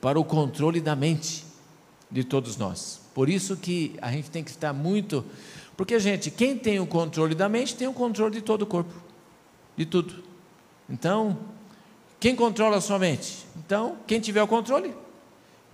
para 0.00 0.20
o 0.20 0.24
controle 0.24 0.80
da 0.80 0.94
mente 0.94 1.44
de 2.10 2.24
todos 2.24 2.56
nós. 2.56 3.00
Por 3.14 3.28
isso 3.28 3.56
que 3.56 3.96
a 4.02 4.10
gente 4.10 4.30
tem 4.30 4.44
que 4.44 4.50
estar 4.50 4.72
muito. 4.72 5.24
Porque, 5.76 5.98
gente, 5.98 6.30
quem 6.30 6.58
tem 6.58 6.78
o 6.78 6.86
controle 6.86 7.34
da 7.34 7.48
mente 7.48 7.74
tem 7.74 7.88
o 7.88 7.92
controle 7.92 8.34
de 8.34 8.42
todo 8.42 8.62
o 8.62 8.66
corpo, 8.66 8.92
de 9.76 9.86
tudo. 9.86 10.22
Então, 10.88 11.38
quem 12.22 12.36
controla 12.36 12.76
a 12.76 12.80
sua 12.80 13.00
mente? 13.00 13.44
Então, 13.56 13.96
quem 14.06 14.20
tiver 14.20 14.40
o 14.40 14.46
controle, 14.46 14.94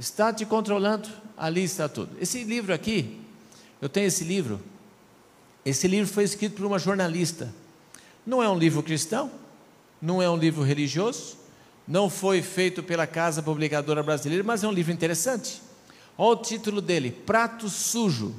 está 0.01 0.33
te 0.33 0.47
controlando, 0.47 1.07
ali 1.37 1.63
está 1.63 1.91
tudo. 1.91 2.17
Esse 2.19 2.43
livro 2.43 2.73
aqui, 2.73 3.21
eu 3.83 3.89
tenho 3.91 4.07
esse 4.07 4.25
livro. 4.25 4.59
Esse 5.63 5.87
livro 5.87 6.11
foi 6.11 6.25
escrito 6.25 6.57
por 6.57 6.65
uma 6.65 6.79
jornalista. 6.79 7.55
Não 8.25 8.43
é 8.43 8.49
um 8.49 8.59
livro 8.59 8.83
cristão, 8.83 9.31
não 10.01 10.23
é 10.23 10.31
um 10.31 10.39
livro 10.39 10.63
religioso, 10.63 11.37
não 11.87 12.09
foi 12.09 12.41
feito 12.41 12.83
pela 12.83 13.07
Casa 13.07 13.43
Publicadora 13.43 14.03
Brasileira, 14.03 14.43
mas 14.43 14.65
é 14.65 14.69
um 14.69 14.73
livro 14.73 14.91
interessante. 14.91 15.61
Olha 16.17 16.39
o 16.39 16.43
título 16.43 16.81
dele: 16.81 17.11
Prato 17.11 17.69
Sujo. 17.69 18.35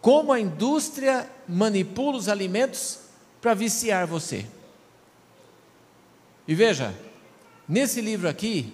Como 0.00 0.32
a 0.32 0.40
indústria 0.40 1.30
manipula 1.46 2.16
os 2.16 2.30
alimentos 2.30 2.98
para 3.42 3.52
viciar 3.52 4.06
você. 4.06 4.46
E 6.48 6.54
veja, 6.54 6.94
nesse 7.70 8.02
livro 8.02 8.28
aqui, 8.28 8.70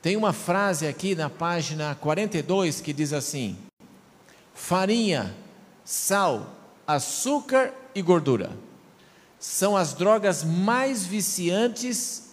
tem 0.00 0.16
uma 0.16 0.32
frase 0.32 0.88
aqui 0.88 1.14
na 1.14 1.30
página 1.30 1.94
42 1.94 2.80
que 2.80 2.92
diz 2.92 3.12
assim: 3.12 3.56
farinha, 4.52 5.32
sal, 5.84 6.52
açúcar 6.84 7.72
e 7.94 8.02
gordura 8.02 8.50
são 9.42 9.76
as 9.76 9.92
drogas 9.92 10.44
mais 10.44 11.04
viciantes 11.04 12.30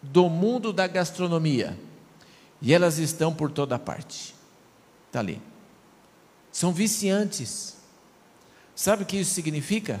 do 0.00 0.28
mundo 0.28 0.72
da 0.72 0.86
gastronomia. 0.86 1.76
E 2.62 2.72
elas 2.72 2.96
estão 2.98 3.34
por 3.34 3.50
toda 3.50 3.76
parte. 3.76 4.36
Está 5.08 5.18
ali. 5.18 5.42
São 6.52 6.72
viciantes. 6.72 7.76
Sabe 8.72 9.02
o 9.02 9.06
que 9.06 9.16
isso 9.16 9.34
significa? 9.34 10.00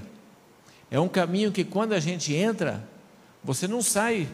É 0.88 1.00
um 1.00 1.08
caminho 1.08 1.50
que 1.50 1.64
quando 1.64 1.92
a 1.92 1.98
gente 1.98 2.32
entra, 2.32 2.88
você 3.42 3.66
não 3.66 3.82
sai. 3.82 4.28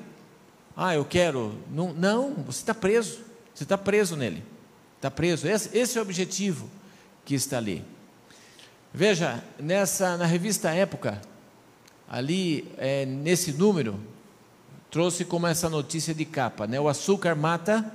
Ah, 0.83 0.95
eu 0.95 1.05
quero. 1.05 1.53
Não, 1.71 1.93
não 1.93 2.33
você 2.47 2.61
está 2.61 2.73
preso. 2.73 3.19
Você 3.55 3.65
está 3.65 3.77
preso 3.77 4.17
nele. 4.17 4.43
Está 4.97 5.11
preso. 5.11 5.47
Esse, 5.47 5.77
esse 5.77 5.99
é 5.99 6.01
o 6.01 6.03
objetivo 6.03 6.71
que 7.23 7.35
está 7.35 7.59
ali. 7.59 7.85
Veja, 8.91 9.45
nessa, 9.59 10.17
na 10.17 10.25
revista 10.25 10.71
Época, 10.71 11.21
ali 12.09 12.67
é, 12.79 13.05
nesse 13.05 13.53
número, 13.53 14.01
trouxe 14.91 15.23
como 15.23 15.47
essa 15.47 15.69
notícia 15.69 16.15
de 16.15 16.25
capa, 16.25 16.67
né? 16.67 16.81
O 16.81 16.89
açúcar 16.89 17.35
mata. 17.35 17.93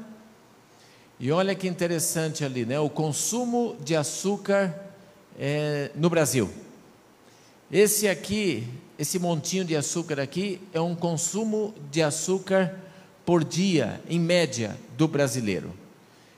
E 1.20 1.32
olha 1.32 1.56
que 1.56 1.68
interessante 1.68 2.46
ali, 2.46 2.68
né? 2.68 2.80
O 2.80 2.88
consumo 2.88 3.76
de 3.84 3.96
açúcar 3.96 4.80
é, 5.40 5.90
no 5.96 6.08
Brasil. 6.08 6.54
Esse 7.72 8.08
aqui, 8.08 8.68
esse 8.98 9.18
montinho 9.18 9.66
de 9.66 9.76
açúcar 9.76 10.20
aqui, 10.20 10.62
é 10.72 10.80
um 10.80 10.96
consumo 10.96 11.74
de 11.92 12.02
açúcar 12.02 12.76
por 13.26 13.44
dia, 13.44 14.02
em 14.08 14.20
média, 14.20 14.78
do 14.96 15.08
brasileiro. 15.08 15.74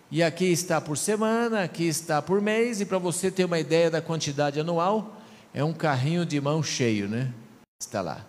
E 0.09 0.23
aqui 0.23 0.45
está 0.45 0.79
por 0.79 0.97
semana, 0.97 1.63
aqui 1.63 1.85
está 1.85 2.21
por 2.21 2.41
mês, 2.41 2.79
e 2.79 2.85
para 2.85 2.97
você 2.97 3.29
ter 3.29 3.43
uma 3.43 3.59
ideia 3.59 3.91
da 3.91 4.01
quantidade 4.01 4.57
anual, 4.57 5.17
é 5.53 5.61
um 5.63 5.73
carrinho 5.73 6.25
de 6.25 6.39
mão 6.39 6.63
cheio, 6.63 7.09
né? 7.09 7.33
Está 7.77 8.01
lá. 8.01 8.25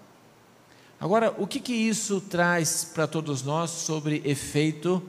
Agora, 1.00 1.32
o 1.38 1.46
que, 1.46 1.60
que 1.60 1.72
isso 1.72 2.20
traz 2.20 2.84
para 2.84 3.06
todos 3.06 3.44
nós 3.44 3.70
sobre 3.70 4.20
efeito 4.24 5.00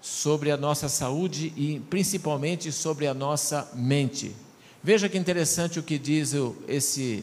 sobre 0.00 0.50
a 0.50 0.56
nossa 0.56 0.88
saúde 0.88 1.52
e 1.56 1.80
principalmente 1.90 2.70
sobre 2.70 3.08
a 3.08 3.12
nossa 3.12 3.68
mente? 3.74 4.34
Veja 4.82 5.08
que 5.08 5.18
interessante 5.18 5.78
o 5.78 5.82
que 5.82 5.98
diz 5.98 6.32
esse, 6.66 7.22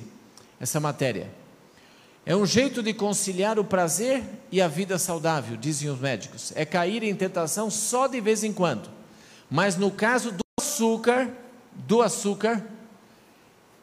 essa 0.60 0.80
matéria. 0.80 1.32
É 2.26 2.36
um 2.36 2.46
jeito 2.46 2.84
de 2.84 2.94
conciliar 2.94 3.58
o 3.58 3.64
prazer 3.64 4.22
e 4.52 4.62
a 4.62 4.68
vida 4.68 5.00
saudável, 5.00 5.56
dizem 5.56 5.90
os 5.90 6.00
médicos. 6.00 6.52
É 6.56 6.66
cair 6.66 7.02
em 7.02 7.16
tentação 7.16 7.72
só 7.72 8.06
de 8.06 8.20
vez 8.20 8.44
em 8.44 8.52
quando. 8.52 8.90
Mas 9.50 9.78
no 9.78 9.90
caso 9.90 10.32
do 10.32 10.44
açúcar, 10.60 11.30
do 11.74 12.02
açúcar, 12.02 12.64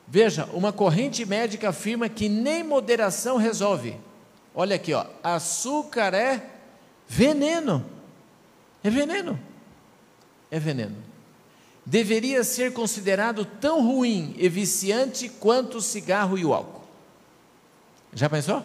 veja, 0.06 0.44
uma 0.52 0.72
corrente 0.72 1.24
médica 1.24 1.70
afirma 1.70 2.08
que 2.08 2.28
nem 2.28 2.62
moderação 2.62 3.38
resolve. 3.38 3.96
Olha 4.54 4.76
aqui, 4.76 4.92
ó, 4.92 5.06
açúcar 5.22 6.14
é 6.14 6.50
veneno. 7.08 7.84
É 8.84 8.90
veneno. 8.90 9.40
É 10.50 10.60
veneno. 10.60 11.13
Deveria 11.86 12.42
ser 12.42 12.72
considerado 12.72 13.44
tão 13.44 13.86
ruim 13.86 14.34
e 14.38 14.48
viciante 14.48 15.28
quanto 15.28 15.78
o 15.78 15.82
cigarro 15.82 16.38
e 16.38 16.44
o 16.44 16.54
álcool. 16.54 16.84
Já 18.12 18.28
pensou? 18.30 18.64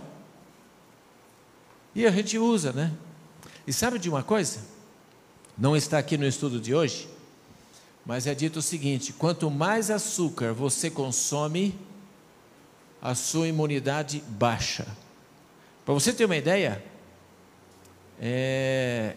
E 1.93 2.05
a 2.05 2.11
gente 2.11 2.37
usa, 2.37 2.71
né? 2.71 2.93
E 3.67 3.73
sabe 3.73 3.99
de 3.99 4.09
uma 4.09 4.23
coisa? 4.23 4.61
Não 5.57 5.75
está 5.75 5.97
aqui 5.97 6.17
no 6.17 6.25
estudo 6.25 6.61
de 6.61 6.73
hoje, 6.73 7.09
mas 8.05 8.25
é 8.25 8.33
dito 8.33 8.59
o 8.59 8.61
seguinte: 8.61 9.11
quanto 9.11 9.51
mais 9.51 9.91
açúcar 9.91 10.53
você 10.53 10.89
consome, 10.89 11.77
a 13.01 13.15
sua 13.15 13.47
imunidade 13.47 14.23
baixa. 14.27 14.87
Para 15.83 15.93
você 15.93 16.13
ter 16.13 16.25
uma 16.25 16.37
ideia, 16.37 16.83
é, 18.19 19.15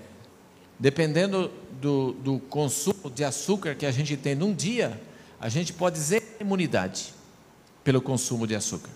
dependendo 0.83 1.49
do, 1.81 2.13
do, 2.15 2.39
consumo 2.41 3.09
de 3.09 3.23
açúcar 3.23 3.77
que 3.77 3.87
a 3.87 3.93
gente 3.93 4.17
tem 4.17 4.35
num 4.35 4.53
dia, 4.53 5.01
a 5.41 5.49
gente 5.49 5.73
pode 5.73 5.95
dizer 5.95 6.37
imunidade 6.41 7.15
pelo 7.85 8.03
consumo 8.03 8.49
de 8.49 8.57
açúcar. 8.57 8.91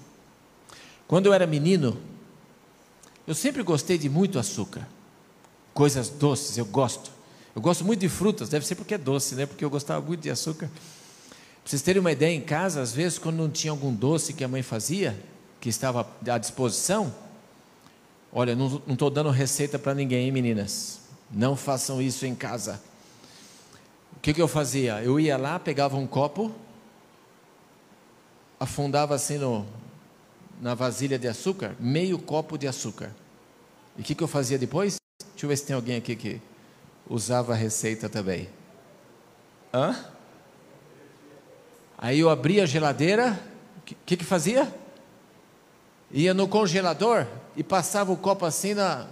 Quando 1.06 1.26
eu 1.26 1.32
era 1.32 1.46
menino, 1.46 1.96
eu 3.24 3.36
sempre 3.36 3.62
gostei 3.62 3.96
de 3.96 4.08
muito 4.08 4.36
açúcar, 4.36 4.84
coisas 5.72 6.08
doces, 6.08 6.58
eu 6.58 6.64
gosto. 6.64 7.12
Eu 7.54 7.62
gosto 7.62 7.84
muito 7.84 8.00
de 8.00 8.08
frutas, 8.08 8.48
deve 8.48 8.66
ser 8.66 8.74
porque 8.74 8.94
é 8.94 8.98
doce, 8.98 9.36
né? 9.36 9.46
Porque 9.46 9.64
eu 9.64 9.70
gostava 9.70 10.04
muito 10.04 10.22
de 10.22 10.30
açúcar. 10.30 10.66
Para 10.66 11.70
vocês 11.70 11.82
terem 11.82 12.00
uma 12.00 12.10
ideia, 12.10 12.34
em 12.34 12.40
casa, 12.40 12.82
às 12.82 12.92
vezes, 12.92 13.16
quando 13.16 13.36
não 13.36 13.48
tinha 13.48 13.70
algum 13.70 13.94
doce 13.94 14.32
que 14.32 14.42
a 14.42 14.48
mãe 14.48 14.62
fazia, 14.62 15.16
que 15.60 15.68
estava 15.68 16.04
à 16.28 16.36
disposição, 16.36 17.14
olha, 18.32 18.56
não 18.56 18.82
estou 18.88 19.08
dando 19.08 19.30
receita 19.30 19.78
para 19.78 19.94
ninguém, 19.94 20.26
hein, 20.26 20.32
meninas? 20.32 21.05
Não 21.30 21.56
façam 21.56 22.00
isso 22.00 22.24
em 22.24 22.34
casa. 22.34 22.80
O 24.16 24.20
que, 24.20 24.32
que 24.32 24.42
eu 24.42 24.48
fazia? 24.48 25.02
Eu 25.02 25.20
ia 25.20 25.36
lá, 25.36 25.58
pegava 25.58 25.96
um 25.96 26.06
copo, 26.06 26.52
afundava 28.58 29.14
assim 29.14 29.38
no, 29.38 29.66
na 30.60 30.74
vasilha 30.74 31.18
de 31.18 31.28
açúcar, 31.28 31.76
meio 31.78 32.18
copo 32.18 32.56
de 32.56 32.66
açúcar. 32.66 33.10
E 33.96 34.00
o 34.00 34.04
que, 34.04 34.14
que 34.14 34.22
eu 34.22 34.28
fazia 34.28 34.58
depois? 34.58 34.96
Deixa 35.32 35.44
eu 35.44 35.48
ver 35.48 35.56
se 35.56 35.66
tem 35.66 35.76
alguém 35.76 35.96
aqui 35.96 36.16
que 36.16 36.40
usava 37.08 37.52
a 37.52 37.56
receita 37.56 38.08
também. 38.08 38.48
Hã? 39.72 39.96
Aí 41.98 42.20
eu 42.20 42.30
abria 42.30 42.64
a 42.64 42.66
geladeira, 42.66 43.38
o 43.78 43.80
que, 43.82 43.96
que, 44.06 44.16
que 44.18 44.24
fazia? 44.24 44.72
Ia 46.10 46.34
no 46.34 46.46
congelador 46.46 47.26
e 47.56 47.62
passava 47.62 48.12
o 48.12 48.16
copo 48.16 48.44
assim 48.44 48.74
na, 48.74 49.06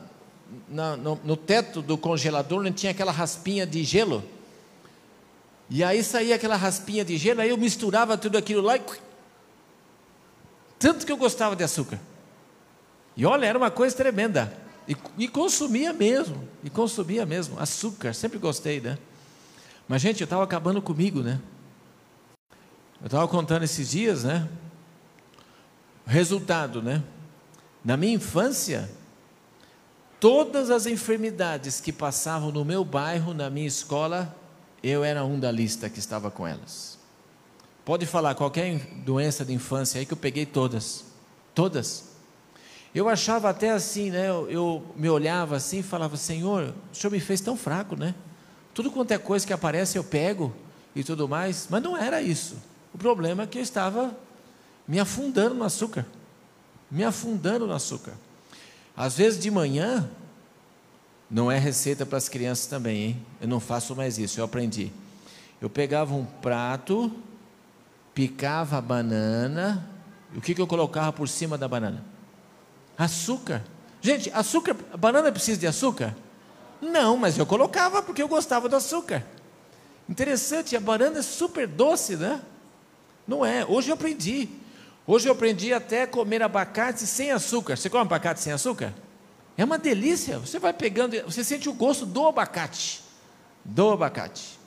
na, 0.68 0.96
no, 0.96 1.18
no, 1.24 1.36
teto 1.36 1.82
do 1.82 1.96
congelador, 1.96 2.60
onde 2.60 2.72
tinha 2.72 2.92
aquela 2.92 3.12
raspinha 3.12 3.66
de 3.66 3.84
gelo. 3.84 4.22
E 5.70 5.82
aí 5.82 6.02
saía 6.02 6.34
aquela 6.34 6.56
raspinha 6.56 7.04
de 7.04 7.16
gelo, 7.16 7.40
aí 7.40 7.50
eu 7.50 7.56
misturava 7.56 8.16
tudo 8.18 8.36
aquilo 8.36 8.60
lá 8.60 8.76
e 8.76 8.82
tanto 10.78 11.06
que 11.06 11.12
eu 11.12 11.16
gostava 11.16 11.56
de 11.56 11.64
açúcar. 11.64 11.98
E 13.16 13.24
olha, 13.24 13.46
era 13.46 13.56
uma 13.56 13.70
coisa 13.70 13.96
tremenda. 13.96 14.52
E, 14.86 14.96
e 15.16 15.28
consumia 15.28 15.92
mesmo. 15.92 16.46
E 16.62 16.68
consumia 16.68 17.24
mesmo. 17.24 17.58
Açúcar, 17.58 18.12
sempre 18.12 18.38
gostei, 18.38 18.80
né? 18.80 18.98
Mas, 19.88 20.02
gente, 20.02 20.20
eu 20.20 20.24
estava 20.24 20.44
acabando 20.44 20.82
comigo, 20.82 21.22
né? 21.22 21.40
Eu 23.00 23.06
estava 23.06 23.26
contando 23.28 23.62
esses 23.62 23.90
dias, 23.90 24.24
né? 24.24 24.48
Resultado, 26.06 26.82
né? 26.82 27.02
Na 27.84 27.96
minha 27.96 28.14
infância, 28.14 28.90
todas 30.24 30.70
as 30.70 30.86
enfermidades 30.86 31.82
que 31.82 31.92
passavam 31.92 32.50
no 32.50 32.64
meu 32.64 32.82
bairro, 32.82 33.34
na 33.34 33.50
minha 33.50 33.66
escola, 33.66 34.34
eu 34.82 35.04
era 35.04 35.22
um 35.22 35.38
da 35.38 35.52
lista 35.52 35.90
que 35.90 35.98
estava 35.98 36.30
com 36.30 36.46
elas. 36.46 36.98
Pode 37.84 38.06
falar 38.06 38.34
qualquer 38.34 38.78
doença 39.04 39.44
de 39.44 39.52
infância 39.52 39.98
aí 39.98 40.06
que 40.06 40.14
eu 40.14 40.16
peguei 40.16 40.46
todas. 40.46 41.04
Todas. 41.54 42.04
Eu 42.94 43.06
achava 43.06 43.50
até 43.50 43.68
assim, 43.68 44.08
né? 44.08 44.30
Eu, 44.30 44.50
eu, 44.50 44.94
me 44.96 45.10
olhava 45.10 45.56
assim 45.56 45.80
e 45.80 45.82
falava: 45.82 46.16
Senhor, 46.16 46.72
o 46.90 46.96
Senhor 46.96 47.10
me 47.10 47.20
fez 47.20 47.42
tão 47.42 47.54
fraco, 47.54 47.94
né? 47.94 48.14
Tudo 48.72 48.90
quanto 48.90 49.12
é 49.12 49.18
coisa 49.18 49.46
que 49.46 49.52
aparece 49.52 49.98
eu 49.98 50.04
pego 50.04 50.54
e 50.96 51.04
tudo 51.04 51.28
mais. 51.28 51.66
Mas 51.68 51.82
não 51.82 51.98
era 51.98 52.22
isso. 52.22 52.56
O 52.94 52.96
problema 52.96 53.42
é 53.42 53.46
que 53.46 53.58
eu 53.58 53.62
estava 53.62 54.16
me 54.88 54.98
afundando 54.98 55.54
no 55.54 55.64
açúcar. 55.64 56.06
Me 56.90 57.04
afundando 57.04 57.66
no 57.66 57.74
açúcar. 57.74 58.14
Às 58.96 59.16
vezes 59.16 59.40
de 59.40 59.50
manhã, 59.50 60.08
não 61.30 61.50
é 61.50 61.58
receita 61.58 62.06
para 62.06 62.18
as 62.18 62.28
crianças 62.28 62.66
também, 62.66 63.02
hein? 63.02 63.26
Eu 63.40 63.48
não 63.48 63.60
faço 63.60 63.96
mais 63.96 64.18
isso, 64.18 64.40
eu 64.40 64.44
aprendi. 64.44 64.92
Eu 65.60 65.68
pegava 65.68 66.14
um 66.14 66.24
prato 66.24 67.12
picava 68.14 68.78
a 68.78 68.80
banana, 68.80 69.90
e 70.32 70.38
o 70.38 70.40
que, 70.40 70.54
que 70.54 70.60
eu 70.60 70.66
colocava 70.66 71.12
por 71.12 71.28
cima 71.28 71.58
da 71.58 71.66
banana? 71.66 72.02
Açúcar. 72.96 73.62
Gente, 74.00 74.30
açúcar, 74.30 74.74
banana 74.96 75.32
precisa 75.32 75.58
de 75.58 75.66
açúcar? 75.66 76.14
Não, 76.80 77.16
mas 77.16 77.36
eu 77.36 77.44
colocava 77.44 78.02
porque 78.02 78.22
eu 78.22 78.28
gostava 78.28 78.68
do 78.68 78.76
açúcar. 78.76 79.24
Interessante, 80.08 80.76
a 80.76 80.80
banana 80.80 81.18
é 81.18 81.22
super 81.22 81.66
doce, 81.66 82.14
né? 82.14 82.40
Não 83.26 83.44
é. 83.44 83.64
Hoje 83.64 83.90
eu 83.90 83.94
aprendi. 83.94 84.48
Hoje 85.06 85.28
eu 85.28 85.32
aprendi 85.32 85.72
até 85.72 86.02
a 86.02 86.06
comer 86.06 86.42
abacate 86.42 87.06
sem 87.06 87.30
açúcar. 87.30 87.76
Você 87.76 87.90
come 87.90 88.02
abacate 88.02 88.40
sem 88.40 88.52
açúcar? 88.52 88.94
É 89.56 89.64
uma 89.64 89.78
delícia. 89.78 90.38
Você 90.38 90.58
vai 90.58 90.72
pegando, 90.72 91.20
você 91.24 91.44
sente 91.44 91.68
o 91.68 91.74
gosto 91.74 92.06
do 92.06 92.26
abacate. 92.26 93.02
Do 93.62 93.90
abacate. 93.90 94.58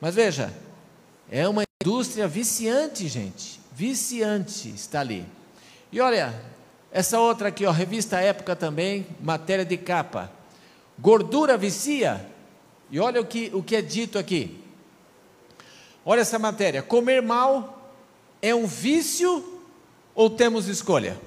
Mas 0.00 0.14
veja, 0.14 0.54
é 1.28 1.48
uma 1.48 1.64
indústria 1.82 2.28
viciante, 2.28 3.08
gente. 3.08 3.60
Viciante 3.72 4.68
está 4.68 5.00
ali. 5.00 5.26
E 5.90 6.00
olha, 6.00 6.40
essa 6.92 7.18
outra 7.18 7.48
aqui, 7.48 7.66
ó, 7.66 7.72
revista 7.72 8.20
Época 8.20 8.54
também, 8.54 9.06
matéria 9.20 9.64
de 9.64 9.76
capa. 9.76 10.30
Gordura 10.98 11.56
vicia. 11.56 12.24
E 12.92 13.00
olha 13.00 13.20
o 13.20 13.24
que, 13.24 13.50
o 13.52 13.60
que 13.60 13.74
é 13.74 13.82
dito 13.82 14.20
aqui. 14.20 14.62
Olha 16.04 16.20
essa 16.20 16.38
matéria. 16.38 16.80
Comer 16.80 17.20
mal 17.20 17.92
é 18.40 18.54
um 18.54 18.66
vício 18.66 19.59
ou 20.14 20.28
temos 20.28 20.66
escolha? 20.66 21.20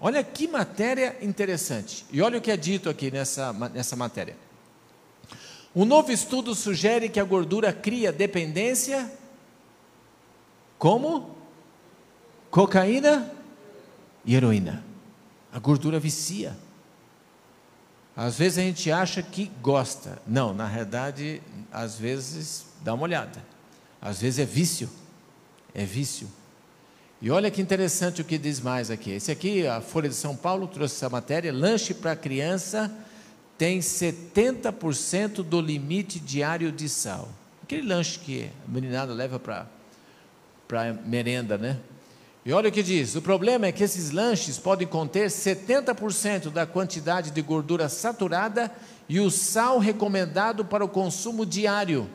Olha 0.00 0.24
que 0.24 0.48
matéria 0.48 1.16
interessante. 1.22 2.04
E 2.10 2.20
olha 2.20 2.38
o 2.38 2.40
que 2.40 2.50
é 2.50 2.56
dito 2.56 2.90
aqui 2.90 3.10
nessa, 3.10 3.52
nessa 3.52 3.94
matéria. 3.94 4.36
Um 5.74 5.84
novo 5.84 6.10
estudo 6.10 6.54
sugere 6.54 7.08
que 7.08 7.20
a 7.20 7.24
gordura 7.24 7.72
cria 7.72 8.12
dependência. 8.12 9.10
Como? 10.78 11.36
Cocaína 12.50 13.32
e 14.24 14.34
heroína. 14.34 14.84
A 15.52 15.58
gordura 15.58 16.00
vicia. 16.00 16.56
Às 18.16 18.36
vezes 18.36 18.58
a 18.58 18.62
gente 18.62 18.90
acha 18.90 19.22
que 19.22 19.50
gosta. 19.62 20.20
Não, 20.26 20.52
na 20.52 20.66
realidade, 20.66 21.40
às 21.70 21.96
vezes 21.96 22.66
dá 22.82 22.92
uma 22.92 23.04
olhada. 23.04 23.42
Às 24.00 24.20
vezes 24.20 24.40
é 24.40 24.44
vício. 24.44 24.90
É 25.72 25.84
vício. 25.84 26.28
E 27.24 27.30
olha 27.30 27.52
que 27.52 27.62
interessante 27.62 28.20
o 28.20 28.24
que 28.24 28.36
diz 28.36 28.58
mais 28.58 28.90
aqui. 28.90 29.12
Esse 29.12 29.30
aqui, 29.30 29.64
a 29.64 29.80
Folha 29.80 30.08
de 30.08 30.14
São 30.16 30.34
Paulo 30.34 30.66
trouxe 30.66 30.96
essa 30.96 31.08
matéria. 31.08 31.52
Lanche 31.52 31.94
para 31.94 32.16
criança 32.16 32.92
tem 33.56 33.78
70% 33.78 35.34
do 35.44 35.60
limite 35.60 36.18
diário 36.18 36.72
de 36.72 36.88
sal. 36.88 37.28
Aquele 37.62 37.86
lanche 37.86 38.18
que 38.18 38.50
a 38.66 38.68
meninada 38.68 39.14
leva 39.14 39.38
para 39.38 40.92
merenda, 41.06 41.56
né? 41.56 41.78
E 42.44 42.52
olha 42.52 42.70
o 42.70 42.72
que 42.72 42.82
diz: 42.82 43.14
o 43.14 43.22
problema 43.22 43.66
é 43.66 43.72
que 43.72 43.84
esses 43.84 44.10
lanches 44.10 44.58
podem 44.58 44.88
conter 44.88 45.28
70% 45.28 46.50
da 46.50 46.66
quantidade 46.66 47.30
de 47.30 47.40
gordura 47.40 47.88
saturada 47.88 48.68
e 49.08 49.20
o 49.20 49.30
sal 49.30 49.78
recomendado 49.78 50.64
para 50.64 50.84
o 50.84 50.88
consumo 50.88 51.46
diário. 51.46 52.10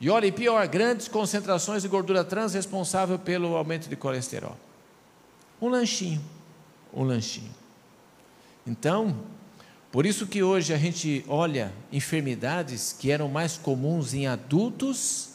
E 0.00 0.08
olha, 0.08 0.26
e 0.26 0.32
pior, 0.32 0.66
grandes 0.68 1.08
concentrações 1.08 1.82
de 1.82 1.88
gordura 1.88 2.24
trans 2.24 2.54
responsável 2.54 3.18
pelo 3.18 3.56
aumento 3.56 3.88
de 3.88 3.96
colesterol. 3.96 4.56
Um 5.60 5.68
lanchinho, 5.68 6.20
um 6.94 7.02
lanchinho. 7.02 7.50
Então, 8.64 9.16
por 9.90 10.06
isso 10.06 10.26
que 10.26 10.42
hoje 10.42 10.72
a 10.72 10.78
gente 10.78 11.24
olha 11.26 11.72
enfermidades 11.90 12.94
que 12.96 13.10
eram 13.10 13.28
mais 13.28 13.56
comuns 13.56 14.14
em 14.14 14.26
adultos 14.26 15.30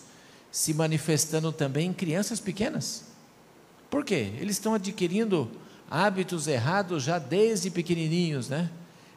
se 0.52 0.74
manifestando 0.74 1.52
também 1.52 1.90
em 1.90 1.94
crianças 1.94 2.40
pequenas. 2.40 3.06
Por 3.90 4.06
quê? 4.06 4.32
Eles 4.40 4.56
estão 4.56 4.76
adquirindo 4.76 5.52
hábitos 5.90 6.48
errados 6.48 7.04
já 7.04 7.20
desde 7.20 7.70
pequenininhos, 7.70 8.50
né? 8.50 8.70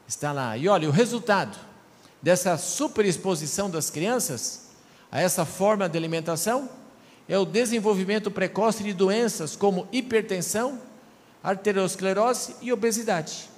Está 0.08 0.32
lá. 0.32 0.56
E 0.56 0.66
olha, 0.66 0.88
o 0.88 0.92
resultado 0.92 1.56
dessa 2.22 2.56
superexposição 2.56 3.70
das 3.70 3.90
crianças 3.90 4.65
a 5.10 5.20
essa 5.20 5.44
forma 5.44 5.88
de 5.88 5.96
alimentação 5.96 6.68
é 7.28 7.38
o 7.38 7.44
desenvolvimento 7.44 8.30
precoce 8.30 8.82
de 8.82 8.92
doenças 8.92 9.56
como 9.56 9.88
hipertensão, 9.92 10.80
arteriosclerose 11.42 12.56
e 12.60 12.72
obesidade, 12.72 13.48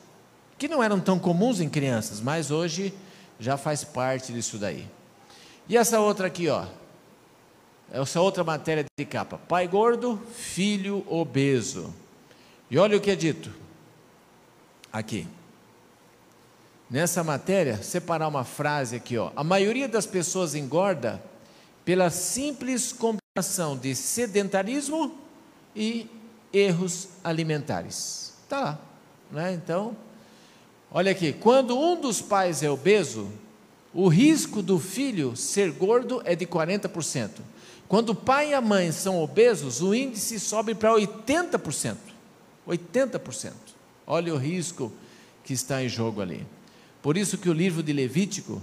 que 0.57 0.69
não 0.69 0.83
eram 0.83 1.01
tão 1.01 1.19
comuns 1.19 1.61
em 1.61 1.69
crianças, 1.69 2.21
mas 2.21 2.51
hoje 2.51 2.95
já 3.39 3.57
faz 3.57 3.85
parte 3.85 4.33
disso 4.33 4.59
daí. 4.59 4.87
E 5.69 5.77
essa 5.77 6.01
outra 6.01 6.27
aqui, 6.27 6.49
ó, 6.49 6.67
essa 7.91 8.21
outra 8.21 8.45
matéria 8.45 8.85
de 8.99 9.05
capa: 9.05 9.39
pai 9.39 9.67
gordo, 9.67 10.21
filho 10.35 11.05
obeso. 11.09 11.95
E 12.71 12.79
olha 12.79 12.97
o 12.97 13.01
que 13.01 13.11
é 13.11 13.17
dito 13.17 13.51
aqui. 14.93 15.27
Nessa 16.91 17.23
matéria, 17.23 17.83
separar 17.83 18.29
uma 18.29 18.45
frase 18.45 18.97
aqui, 18.97 19.19
ó. 19.19 19.31
A 19.37 19.45
maioria 19.45 19.87
das 19.87 20.07
pessoas 20.07 20.55
engorda 20.55 21.23
pela 21.89 22.11
simples 22.11 22.93
combinação 22.93 23.75
de 23.75 23.95
sedentarismo 23.95 25.17
e 25.75 26.07
erros 26.53 27.09
alimentares. 27.25 28.35
Está 28.43 28.61
lá. 28.61 28.81
Né? 29.31 29.55
Então, 29.55 29.97
olha 30.91 31.11
aqui: 31.11 31.33
quando 31.33 31.79
um 31.79 31.99
dos 31.99 32.21
pais 32.21 32.63
é 32.63 32.69
obeso, 32.69 33.33
o 33.95 34.07
risco 34.07 34.61
do 34.61 34.79
filho 34.79 35.35
ser 35.35 35.73
gordo 35.73 36.21
é 36.27 36.37
de 36.37 36.45
40%. 36.45 37.31
Quando 37.89 38.11
o 38.11 38.15
pai 38.15 38.51
e 38.51 38.55
a 38.55 38.61
mãe 38.61 38.93
são 38.93 39.23
obesos, 39.23 39.81
o 39.81 39.95
índice 39.95 40.39
sobe 40.39 40.75
para 40.75 40.93
80%. 40.93 41.97
80%. 42.69 43.53
Olha 44.07 44.35
o 44.35 44.37
risco 44.37 44.93
que 45.43 45.55
está 45.55 45.83
em 45.83 45.89
jogo 45.89 46.21
ali. 46.21 46.47
Por 47.01 47.17
isso 47.17 47.39
que 47.39 47.49
o 47.49 47.55
livro 47.55 47.83
de 47.83 47.95
Levítico 47.95 48.61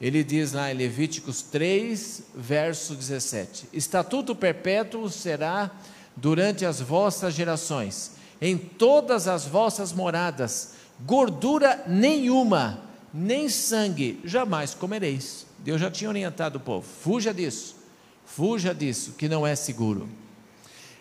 ele 0.00 0.24
diz 0.24 0.52
lá 0.52 0.72
em 0.72 0.76
Levíticos 0.76 1.42
3, 1.42 2.22
verso 2.34 2.94
17: 2.94 3.68
Estatuto 3.72 4.34
perpétuo 4.34 5.10
será 5.10 5.70
durante 6.16 6.64
as 6.64 6.80
vossas 6.80 7.34
gerações, 7.34 8.12
em 8.40 8.56
todas 8.56 9.28
as 9.28 9.44
vossas 9.44 9.92
moradas, 9.92 10.72
gordura 11.04 11.84
nenhuma, 11.86 12.80
nem 13.12 13.48
sangue 13.50 14.18
jamais 14.24 14.72
comereis. 14.72 15.46
Deus 15.58 15.78
já 15.78 15.90
tinha 15.90 16.08
orientado 16.08 16.56
o 16.56 16.60
povo: 16.60 16.86
fuja 16.86 17.34
disso, 17.34 17.76
fuja 18.24 18.74
disso, 18.74 19.12
que 19.18 19.28
não 19.28 19.46
é 19.46 19.54
seguro. 19.54 20.08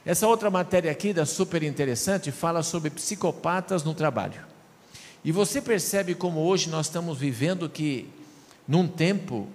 Essa 0.05 0.27
outra 0.27 0.49
matéria 0.49 0.91
aqui, 0.91 1.13
da 1.13 1.25
super 1.25 1.63
interessante, 1.63 2.31
fala 2.31 2.63
sobre 2.63 2.89
psicopatas 2.89 3.83
no 3.83 3.93
trabalho. 3.93 4.41
E 5.23 5.31
você 5.31 5.61
percebe 5.61 6.15
como 6.15 6.41
hoje 6.41 6.69
nós 6.69 6.87
estamos 6.87 7.17
vivendo 7.17 7.69
que 7.69 8.09
num 8.69 8.87
tempo, 8.87 9.47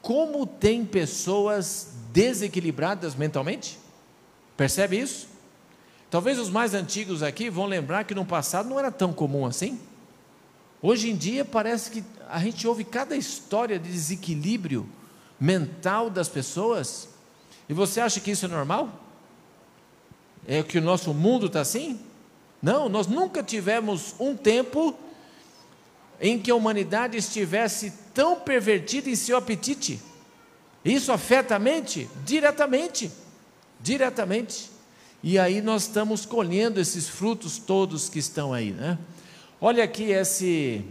como 0.00 0.46
tem 0.46 0.84
pessoas 0.84 1.88
desequilibradas 2.12 3.16
mentalmente? 3.16 3.76
Percebe 4.56 5.00
isso? 5.00 5.26
Talvez 6.08 6.38
os 6.38 6.48
mais 6.48 6.72
antigos 6.72 7.24
aqui 7.24 7.50
vão 7.50 7.66
lembrar 7.66 8.04
que 8.04 8.14
no 8.14 8.24
passado 8.24 8.68
não 8.68 8.78
era 8.78 8.92
tão 8.92 9.12
comum 9.12 9.46
assim. 9.46 9.80
Hoje 10.80 11.10
em 11.10 11.16
dia 11.16 11.44
parece 11.44 11.90
que 11.90 12.04
a 12.28 12.38
gente 12.38 12.64
ouve 12.68 12.84
cada 12.84 13.16
história 13.16 13.80
de 13.80 13.90
desequilíbrio 13.90 14.88
mental 15.40 16.08
das 16.08 16.28
pessoas. 16.28 17.08
E 17.68 17.74
você 17.74 18.00
acha 18.00 18.20
que 18.20 18.30
isso 18.30 18.44
é 18.44 18.48
normal? 18.48 18.90
É 20.46 20.62
que 20.62 20.78
o 20.78 20.82
nosso 20.82 21.12
mundo 21.12 21.46
está 21.46 21.62
assim? 21.62 21.98
Não, 22.62 22.88
nós 22.88 23.08
nunca 23.08 23.42
tivemos 23.42 24.14
um 24.20 24.36
tempo 24.36 24.96
em 26.20 26.38
que 26.38 26.48
a 26.48 26.54
humanidade 26.54 27.16
estivesse 27.16 28.01
tão 28.14 28.38
pervertida 28.40 29.08
em 29.08 29.16
seu 29.16 29.36
apetite. 29.36 30.00
Isso 30.84 31.12
afeta 31.12 31.56
a 31.56 31.58
mente? 31.58 32.08
Diretamente. 32.24 33.10
Diretamente. 33.80 34.70
E 35.22 35.38
aí 35.38 35.60
nós 35.60 35.82
estamos 35.82 36.26
colhendo 36.26 36.80
esses 36.80 37.08
frutos 37.08 37.58
todos 37.58 38.08
que 38.08 38.18
estão 38.18 38.52
aí, 38.52 38.72
né? 38.72 38.98
Olha 39.60 39.84
aqui 39.84 40.10
esse 40.10 40.84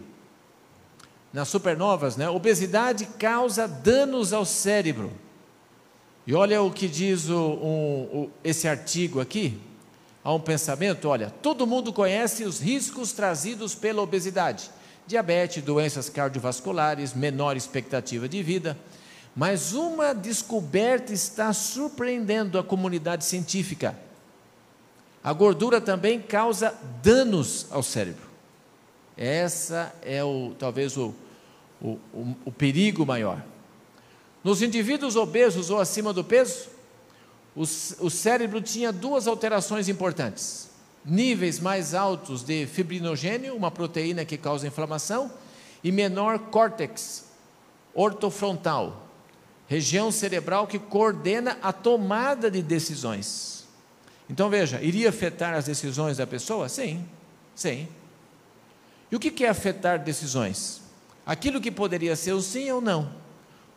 nas 1.34 1.50
supernovas, 1.50 2.16
né? 2.16 2.30
Obesidade 2.30 3.06
causa 3.06 3.68
danos 3.68 4.32
ao 4.32 4.46
cérebro. 4.46 5.12
E 6.26 6.34
olha 6.34 6.62
o 6.62 6.72
que 6.72 6.88
diz 6.88 7.30
o, 7.30 7.38
um, 7.38 8.22
o, 8.22 8.32
esse 8.44 8.68
artigo 8.68 9.20
aqui. 9.20 9.60
Há 10.24 10.34
um 10.34 10.40
pensamento, 10.40 11.10
olha, 11.10 11.34
todo 11.42 11.66
mundo 11.66 11.92
conhece 11.92 12.44
os 12.44 12.60
riscos 12.60 13.12
trazidos 13.12 13.74
pela 13.74 14.02
obesidade 14.02 14.70
diabetes, 15.12 15.62
doenças 15.62 16.10
cardiovasculares, 16.10 17.14
menor 17.14 17.58
expectativa 17.58 18.28
de 18.30 18.42
vida. 18.42 18.78
Mas 19.36 19.74
uma 19.74 20.14
descoberta 20.14 21.14
está 21.14 21.54
surpreendendo 21.54 22.58
a 22.58 22.64
comunidade 22.64 23.26
científica. 23.26 23.98
A 25.24 25.32
gordura 25.34 25.80
também 25.80 26.22
causa 26.22 26.74
danos 27.04 27.68
ao 27.70 27.84
cérebro. 27.84 28.30
Essa 29.18 29.94
é 30.02 30.24
o 30.24 30.56
talvez 30.58 30.98
o, 30.98 31.14
o, 31.82 32.00
o, 32.14 32.36
o 32.46 32.52
perigo 32.52 33.06
maior. 33.06 33.44
Nos 34.44 34.62
indivíduos 34.62 35.16
obesos 35.16 35.70
ou 35.70 35.80
acima 35.80 36.12
do 36.14 36.24
peso, 36.24 36.70
o, 37.56 37.62
o 37.62 38.10
cérebro 38.10 38.62
tinha 38.62 38.92
duas 38.92 39.28
alterações 39.28 39.88
importantes 39.88 40.71
níveis 41.06 41.60
mais 41.60 41.94
altos 41.94 42.44
de 42.44 42.66
fibrinogênio, 42.68 43.56
uma 43.56 43.72
proteína 43.72 44.24
que 44.26 44.38
causa 44.38 44.68
inflamação, 44.68 45.32
e 45.84 45.92
menor 45.92 46.38
córtex 46.38 47.26
ortofrontal, 47.94 49.08
região 49.68 50.12
cerebral 50.12 50.68
que 50.68 50.80
coordena 50.80 51.58
a 51.62 51.74
tomada 51.74 52.50
de 52.50 52.62
decisões. 52.62 53.68
Então 54.30 54.50
veja, 54.50 54.82
iria 54.82 55.10
afetar 55.10 55.54
as 55.54 55.66
decisões 55.66 56.18
da 56.18 56.28
pessoa? 56.28 56.70
Sim, 56.70 57.06
sim. 57.56 57.88
E 59.12 59.16
o 59.16 59.20
que 59.20 59.44
é 59.44 59.50
afetar 59.50 60.00
decisões? 60.00 60.82
Aquilo 61.26 61.60
que 61.60 61.72
poderia 61.72 62.16
ser 62.16 62.34
o 62.34 62.42
sim 62.42 62.72
ou 62.72 62.80
não. 62.80 63.14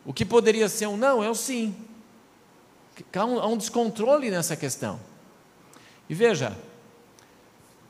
O 0.05 0.13
que 0.13 0.23
poderia 0.23 0.69
ser 0.69 0.87
um 0.87 0.95
não 0.95 1.23
é 1.23 1.29
o 1.29 1.35
sim. 1.35 1.75
Há 3.13 3.25
um, 3.25 3.39
há 3.39 3.47
um 3.47 3.57
descontrole 3.57 4.31
nessa 4.31 4.55
questão. 4.55 4.99
E 6.09 6.13
veja, 6.13 6.55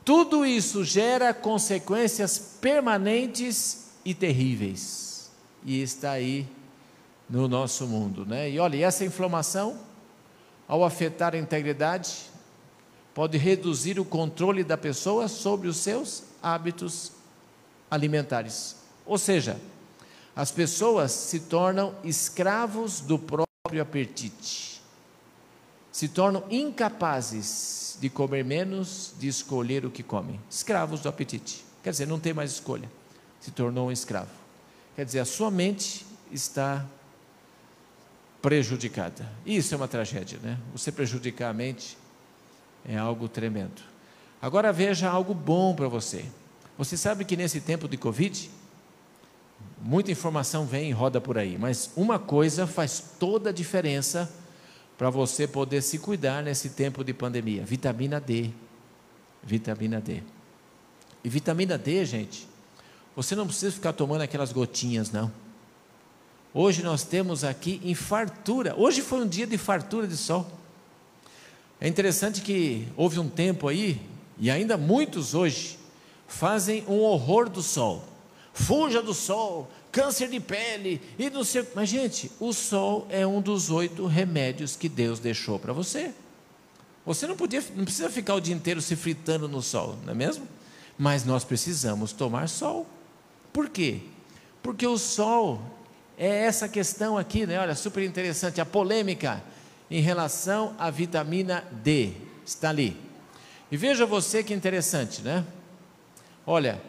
tudo 0.06 0.46
isso 0.46 0.84
gera 0.84 1.34
consequências 1.34 2.38
permanentes 2.60 3.88
e 4.04 4.14
terríveis. 4.14 5.32
E 5.64 5.82
está 5.82 6.12
aí 6.12 6.46
no 7.28 7.48
nosso 7.48 7.88
mundo. 7.88 8.24
Né? 8.24 8.48
E 8.52 8.60
olha, 8.60 8.86
essa 8.86 9.04
inflamação, 9.04 9.80
ao 10.68 10.84
afetar 10.84 11.34
a 11.34 11.38
integridade, 11.38 12.30
pode 13.12 13.36
reduzir 13.36 13.98
o 13.98 14.04
controle 14.04 14.62
da 14.62 14.76
pessoa 14.76 15.26
sobre 15.26 15.66
os 15.66 15.78
seus 15.78 16.22
hábitos 16.40 17.10
alimentares. 17.90 18.76
Ou 19.04 19.18
seja, 19.18 19.60
as 20.36 20.52
pessoas 20.52 21.10
se 21.10 21.40
tornam 21.40 21.92
escravos 22.04 23.00
do 23.00 23.18
próprio 23.18 23.82
apetite, 23.82 24.75
se 25.96 26.08
tornam 26.08 26.44
incapazes 26.50 27.96
de 27.98 28.10
comer 28.10 28.44
menos, 28.44 29.14
de 29.18 29.28
escolher 29.28 29.86
o 29.86 29.90
que 29.90 30.02
comem. 30.02 30.38
Escravos 30.50 31.00
do 31.00 31.08
apetite. 31.08 31.64
Quer 31.82 31.88
dizer, 31.88 32.06
não 32.06 32.20
tem 32.20 32.34
mais 32.34 32.50
escolha. 32.50 32.86
Se 33.40 33.50
tornou 33.50 33.88
um 33.88 33.90
escravo. 33.90 34.28
Quer 34.94 35.06
dizer, 35.06 35.20
a 35.20 35.24
sua 35.24 35.50
mente 35.50 36.04
está 36.30 36.84
prejudicada. 38.42 39.26
Isso 39.46 39.72
é 39.72 39.76
uma 39.78 39.88
tragédia, 39.88 40.38
né? 40.42 40.58
Você 40.72 40.92
prejudicar 40.92 41.48
a 41.48 41.54
mente 41.54 41.96
é 42.86 42.98
algo 42.98 43.26
tremendo. 43.26 43.80
Agora 44.42 44.74
veja 44.74 45.08
algo 45.08 45.32
bom 45.32 45.74
para 45.74 45.88
você. 45.88 46.26
Você 46.76 46.98
sabe 46.98 47.24
que 47.24 47.38
nesse 47.38 47.58
tempo 47.58 47.88
de 47.88 47.96
Covid, 47.96 48.50
muita 49.80 50.12
informação 50.12 50.66
vem 50.66 50.90
e 50.90 50.92
roda 50.92 51.22
por 51.22 51.38
aí, 51.38 51.56
mas 51.56 51.90
uma 51.96 52.18
coisa 52.18 52.66
faz 52.66 53.02
toda 53.18 53.48
a 53.48 53.52
diferença 53.52 54.30
para 54.96 55.10
você 55.10 55.46
poder 55.46 55.82
se 55.82 55.98
cuidar 55.98 56.42
nesse 56.42 56.70
tempo 56.70 57.04
de 57.04 57.12
pandemia: 57.12 57.64
vitamina 57.64 58.20
D. 58.20 58.50
Vitamina 59.42 60.00
D. 60.00 60.22
E 61.22 61.28
vitamina 61.28 61.76
D, 61.76 62.04
gente, 62.04 62.48
você 63.14 63.34
não 63.34 63.46
precisa 63.46 63.72
ficar 63.72 63.92
tomando 63.92 64.22
aquelas 64.22 64.52
gotinhas, 64.52 65.10
não. 65.10 65.30
Hoje 66.52 66.82
nós 66.82 67.02
temos 67.02 67.44
aqui 67.44 67.80
em 67.84 67.94
fartura. 67.94 68.74
Hoje 68.76 69.02
foi 69.02 69.20
um 69.20 69.28
dia 69.28 69.46
de 69.46 69.58
fartura 69.58 70.06
de 70.06 70.16
sol. 70.16 70.50
É 71.80 71.86
interessante 71.86 72.40
que 72.40 72.88
houve 72.96 73.18
um 73.18 73.28
tempo 73.28 73.68
aí, 73.68 74.00
e 74.38 74.50
ainda 74.50 74.76
muitos 74.78 75.34
hoje, 75.34 75.78
fazem 76.26 76.82
um 76.88 77.00
horror 77.00 77.50
do 77.50 77.62
sol. 77.62 78.02
Fuja 78.54 79.02
do 79.02 79.12
sol, 79.12 79.70
câncer 79.96 80.28
de 80.28 80.38
pele 80.38 81.00
e 81.18 81.30
não 81.30 81.42
sei. 81.42 81.66
Mas, 81.74 81.88
gente, 81.88 82.30
o 82.38 82.52
sol 82.52 83.06
é 83.08 83.26
um 83.26 83.40
dos 83.40 83.70
oito 83.70 84.04
remédios 84.04 84.76
que 84.76 84.90
Deus 84.90 85.18
deixou 85.18 85.58
para 85.58 85.72
você. 85.72 86.12
Você 87.06 87.26
não, 87.26 87.34
podia, 87.34 87.64
não 87.74 87.84
precisa 87.84 88.10
ficar 88.10 88.34
o 88.34 88.40
dia 88.40 88.54
inteiro 88.54 88.82
se 88.82 88.94
fritando 88.94 89.48
no 89.48 89.62
sol, 89.62 89.96
não 90.04 90.12
é 90.12 90.14
mesmo? 90.14 90.46
Mas 90.98 91.24
nós 91.24 91.44
precisamos 91.44 92.12
tomar 92.12 92.46
sol. 92.46 92.86
Por 93.54 93.70
quê? 93.70 94.00
Porque 94.62 94.86
o 94.86 94.98
sol 94.98 95.62
é 96.18 96.44
essa 96.44 96.68
questão 96.68 97.16
aqui, 97.16 97.46
né? 97.46 97.58
Olha, 97.58 97.74
super 97.74 98.02
interessante, 98.02 98.60
a 98.60 98.66
polêmica 98.66 99.42
em 99.90 100.02
relação 100.02 100.74
à 100.78 100.90
vitamina 100.90 101.64
D. 101.82 102.12
Está 102.44 102.68
ali. 102.68 102.94
E 103.72 103.78
veja 103.78 104.04
você 104.04 104.42
que 104.42 104.52
interessante, 104.52 105.22
né? 105.22 105.42
Olha, 106.46 106.82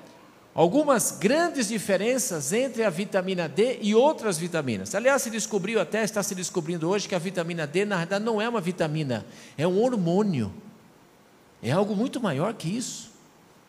algumas 0.58 1.12
grandes 1.12 1.70
diferenças 1.70 2.52
entre 2.52 2.84
a 2.84 2.90
vitamina 2.90 3.48
D 3.48 3.80
e 3.82 3.96
outras 3.96 4.38
vitaminas. 4.38 4.94
Aliás, 4.94 5.22
se 5.22 5.30
descobriu 5.30 5.80
até, 5.80 6.04
está 6.04 6.22
se 6.22 6.36
descobrindo 6.36 6.90
hoje 6.90 7.08
que 7.08 7.16
a 7.16 7.20
vitamina 7.20 7.66
D, 7.66 7.86
na 7.86 7.98
verdade, 7.98 8.26
não 8.26 8.42
é 8.42 8.50
uma 8.50 8.60
vitamina, 8.60 9.26
é 9.58 9.66
um 9.66 9.82
hormônio. 9.82 10.52
É 11.64 11.72
algo 11.72 11.96
muito 11.96 12.20
maior 12.20 12.54
que 12.54 12.68
isso. 12.68 13.12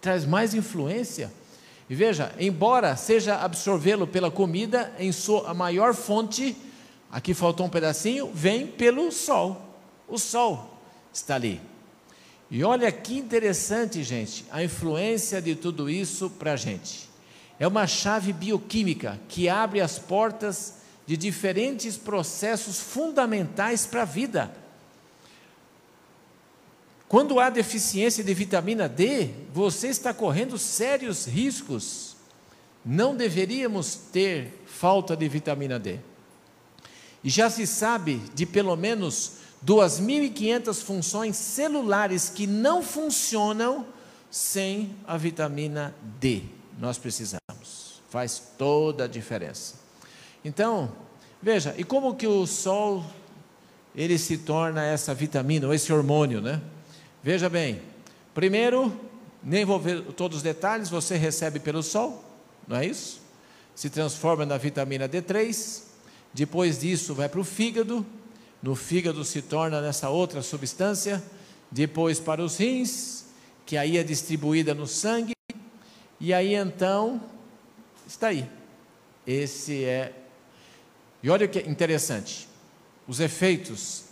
Traz 0.00 0.24
mais 0.24 0.54
influência. 0.54 1.32
E 1.88 1.94
veja, 1.94 2.32
embora 2.40 2.96
seja 2.96 3.36
absorvê-lo 3.36 4.06
pela 4.06 4.30
comida, 4.30 4.92
em 4.98 5.12
sua 5.12 5.54
maior 5.54 5.94
fonte 5.94 6.56
Aqui 7.10 7.32
faltou 7.32 7.66
um 7.66 7.70
pedacinho, 7.70 8.30
vem 8.32 8.66
pelo 8.66 9.10
sol. 9.10 9.76
O 10.06 10.18
sol 10.18 10.78
está 11.12 11.34
ali. 11.34 11.60
E 12.50 12.64
olha 12.64 12.90
que 12.90 13.18
interessante, 13.18 14.02
gente, 14.02 14.44
a 14.50 14.62
influência 14.64 15.40
de 15.40 15.54
tudo 15.54 15.90
isso 15.90 16.30
para 16.30 16.54
a 16.54 16.56
gente. 16.56 17.08
É 17.58 17.66
uma 17.66 17.86
chave 17.86 18.32
bioquímica 18.32 19.20
que 19.28 19.48
abre 19.48 19.80
as 19.80 19.98
portas 19.98 20.74
de 21.06 21.16
diferentes 21.16 21.96
processos 21.96 22.78
fundamentais 22.78 23.84
para 23.84 24.02
a 24.02 24.06
vida. 24.06 24.50
Quando 27.08 27.40
há 27.40 27.48
deficiência 27.48 28.22
de 28.22 28.34
vitamina 28.34 28.88
D, 28.88 29.30
você 29.52 29.88
está 29.88 30.12
correndo 30.12 30.58
sérios 30.58 31.26
riscos. 31.26 32.16
Não 32.84 33.16
deveríamos 33.16 33.94
ter 34.12 34.62
falta 34.66 35.16
de 35.16 35.26
vitamina 35.28 35.78
D. 35.78 35.98
E 37.24 37.30
já 37.30 37.50
se 37.50 37.66
sabe 37.66 38.22
de 38.34 38.46
pelo 38.46 38.76
menos 38.76 39.38
2.500 39.64 40.82
funções 40.82 41.36
celulares 41.36 42.28
que 42.28 42.46
não 42.46 42.82
funcionam 42.82 43.86
sem 44.30 44.94
a 45.06 45.16
vitamina 45.16 45.94
D. 46.20 46.42
Nós 46.78 46.98
precisamos. 46.98 48.02
Faz 48.08 48.42
toda 48.56 49.04
a 49.04 49.08
diferença. 49.08 49.74
Então, 50.44 50.90
veja, 51.42 51.74
e 51.76 51.84
como 51.84 52.14
que 52.14 52.26
o 52.26 52.46
sol 52.46 53.04
ele 53.94 54.16
se 54.16 54.38
torna 54.38 54.84
essa 54.84 55.12
vitamina, 55.12 55.66
ou 55.66 55.74
esse 55.74 55.92
hormônio, 55.92 56.40
né? 56.40 56.62
Veja 57.22 57.48
bem, 57.48 57.82
primeiro, 58.32 58.92
nem 59.42 59.64
vou 59.64 59.78
ver 59.80 60.02
todos 60.12 60.38
os 60.38 60.42
detalhes, 60.42 60.88
você 60.88 61.16
recebe 61.16 61.58
pelo 61.58 61.82
sol, 61.82 62.24
não 62.66 62.76
é 62.76 62.86
isso? 62.86 63.20
Se 63.74 63.90
transforma 63.90 64.46
na 64.46 64.56
vitamina 64.56 65.08
D3, 65.08 65.82
depois 66.32 66.78
disso, 66.78 67.14
vai 67.14 67.28
para 67.28 67.40
o 67.40 67.44
fígado. 67.44 68.06
No 68.62 68.74
fígado 68.74 69.24
se 69.24 69.42
torna 69.42 69.80
nessa 69.80 70.08
outra 70.08 70.42
substância. 70.42 71.22
Depois 71.70 72.18
para 72.18 72.42
os 72.42 72.56
rins, 72.56 73.26
que 73.66 73.76
aí 73.76 73.96
é 73.96 74.02
distribuída 74.02 74.74
no 74.74 74.86
sangue. 74.86 75.34
E 76.20 76.32
aí 76.34 76.54
então, 76.54 77.20
está 78.06 78.28
aí. 78.28 78.48
Esse 79.26 79.84
é. 79.84 80.12
E 81.22 81.30
olha 81.30 81.46
que 81.46 81.60
interessante. 81.60 82.48
Os 83.06 83.20
efeitos. 83.20 84.04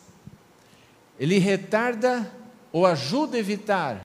Ele 1.18 1.38
retarda 1.38 2.30
ou 2.72 2.84
ajuda 2.84 3.36
a 3.36 3.40
evitar 3.40 4.00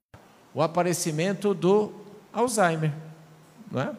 o 0.54 0.62
aparecimento 0.62 1.54
do 1.54 1.94
Alzheimer. 2.32 2.94
Não 3.70 3.82
é? 3.82 3.96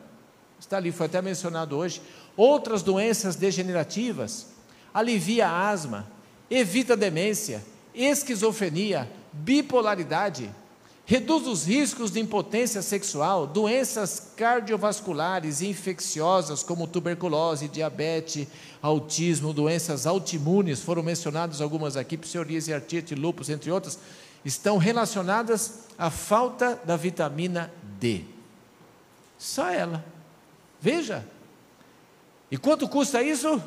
Está 0.58 0.76
ali, 0.76 0.92
foi 0.92 1.06
até 1.06 1.20
mencionado 1.20 1.76
hoje 1.76 2.00
outras 2.36 2.82
doenças 2.82 3.36
degenerativas, 3.36 4.48
alivia 4.92 5.48
a 5.48 5.68
asma, 5.68 6.06
evita 6.52 6.94
demência, 6.94 7.64
esquizofrenia, 7.94 9.10
bipolaridade, 9.32 10.50
reduz 11.06 11.46
os 11.46 11.66
riscos 11.66 12.10
de 12.10 12.20
impotência 12.20 12.82
sexual, 12.82 13.46
doenças 13.46 14.32
cardiovasculares 14.36 15.62
e 15.62 15.68
infecciosas 15.68 16.62
como 16.62 16.86
tuberculose, 16.86 17.68
diabetes, 17.68 18.46
autismo, 18.82 19.54
doenças 19.54 20.06
autoimunes, 20.06 20.80
foram 20.80 21.02
mencionadas 21.02 21.62
algumas 21.62 21.96
aqui, 21.96 22.18
psoríase, 22.18 22.74
artrite, 22.74 23.14
lúpus, 23.14 23.48
entre 23.48 23.70
outras, 23.70 23.98
estão 24.44 24.76
relacionadas 24.76 25.86
à 25.96 26.10
falta 26.10 26.78
da 26.84 26.96
vitamina 26.98 27.72
D. 27.98 28.24
Só 29.38 29.70
ela. 29.70 30.04
Veja, 30.78 31.26
e 32.50 32.58
quanto 32.58 32.86
custa 32.86 33.22
isso? 33.22 33.62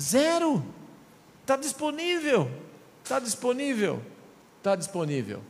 Zero. 0.00 0.79
Está 1.50 1.60
disponível. 1.60 2.48
Está 3.02 3.18
disponível. 3.18 4.00
Está 4.58 4.76
disponível. 4.76 5.42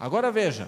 Agora 0.00 0.32
veja. 0.32 0.66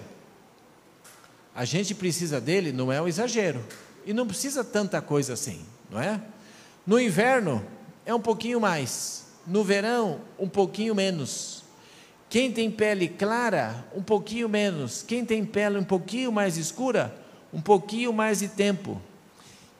A 1.55 1.65
gente 1.65 1.95
precisa 1.95 2.39
dele, 2.39 2.71
não 2.71 2.91
é 2.91 3.01
um 3.01 3.07
exagero. 3.07 3.65
E 4.05 4.13
não 4.13 4.27
precisa 4.27 4.63
tanta 4.63 5.01
coisa 5.01 5.33
assim, 5.33 5.65
não 5.89 5.99
é? 5.99 6.21
No 6.85 6.99
inverno 6.99 7.65
é 8.05 8.13
um 8.13 8.21
pouquinho 8.21 8.61
mais. 8.61 9.25
No 9.47 9.63
verão, 9.63 10.21
um 10.37 10.47
pouquinho 10.47 10.93
menos. 10.93 11.63
Quem 12.29 12.51
tem 12.51 12.69
pele 12.69 13.07
clara, 13.07 13.87
um 13.95 14.03
pouquinho 14.03 14.47
menos. 14.47 15.01
Quem 15.01 15.25
tem 15.25 15.43
pele 15.43 15.79
um 15.79 15.83
pouquinho 15.83 16.31
mais 16.31 16.57
escura, 16.57 17.11
um 17.51 17.59
pouquinho 17.59 18.13
mais 18.13 18.37
de 18.37 18.49
tempo 18.49 19.01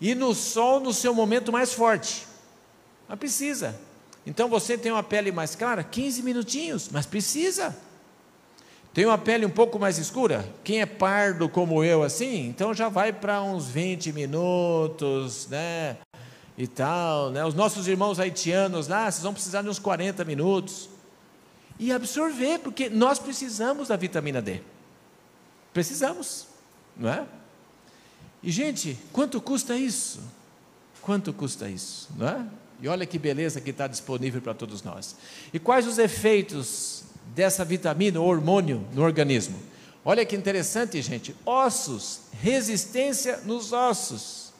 e 0.02 0.16
no 0.16 0.34
sol 0.34 0.80
no 0.80 0.92
seu 0.92 1.14
momento 1.14 1.52
mais 1.52 1.74
forte. 1.74 2.26
Mas 3.08 3.20
precisa. 3.20 3.80
Então 4.26 4.48
você 4.48 4.78
tem 4.78 4.92
uma 4.92 5.04
pele 5.04 5.32
mais 5.32 5.56
clara, 5.56 5.84
15 5.84 6.22
minutinhos, 6.24 6.90
mas 6.92 7.06
precisa. 7.06 7.76
Tem 8.94 9.06
uma 9.06 9.18
pele 9.18 9.46
um 9.46 9.50
pouco 9.50 9.80
mais 9.80 9.98
escura? 9.98 10.48
Quem 10.64 10.82
é 10.82 10.86
pardo 10.86 11.48
como 11.48 11.84
eu 11.84 12.04
assim, 12.04 12.48
então 12.48 12.74
já 12.74 12.90
vai 12.90 13.14
para 13.14 13.42
uns 13.42 13.68
20 13.68 14.12
minutos, 14.12 15.48
né? 15.48 15.98
E 16.58 16.68
tal, 16.68 17.30
né? 17.30 17.46
Os 17.46 17.54
nossos 17.54 17.88
irmãos 17.88 18.20
haitianos 18.20 18.88
lá, 18.88 19.10
vocês 19.10 19.24
vão 19.24 19.34
precisar 19.34 19.62
de 19.62 19.70
uns 19.70 19.80
40 19.80 20.26
minutos. 20.26 20.90
E 21.80 21.94
absorver, 21.94 22.60
porque 22.60 22.90
nós 22.90 23.20
precisamos 23.20 23.88
da 23.88 23.96
vitamina 23.96 24.42
D. 24.42 24.62
Precisamos, 25.72 26.48
não 26.98 27.10
é? 27.10 27.26
E 28.44 28.52
gente, 28.52 28.98
quanto 29.14 29.40
custa 29.40 29.78
isso? 29.78 30.20
Quanto 31.02 31.32
custa 31.32 31.70
isso, 31.70 32.10
não 32.18 32.28
é? 32.28 32.46
E 32.82 32.88
olha 32.88 33.06
que 33.06 33.20
beleza 33.20 33.60
que 33.60 33.72
está 33.72 33.88
disponível 33.88 34.42
para 34.42 34.54
todos 34.54 34.82
nós. 34.84 35.16
E 35.54 35.60
quais 35.60 35.86
os 35.86 35.98
efeitos 35.98 37.04
dessa 37.36 37.66
vitamina 37.66 38.20
ou 38.20 38.28
hormônio 38.28 38.86
no 38.94 39.04
organismo? 39.04 39.60
Olha 40.04 40.26
que 40.26 40.36
interessante, 40.36 41.02
gente. 41.02 41.36
Ossos, 41.46 42.22
resistência 42.42 43.38
nos 43.46 43.74
ossos. 43.74 44.54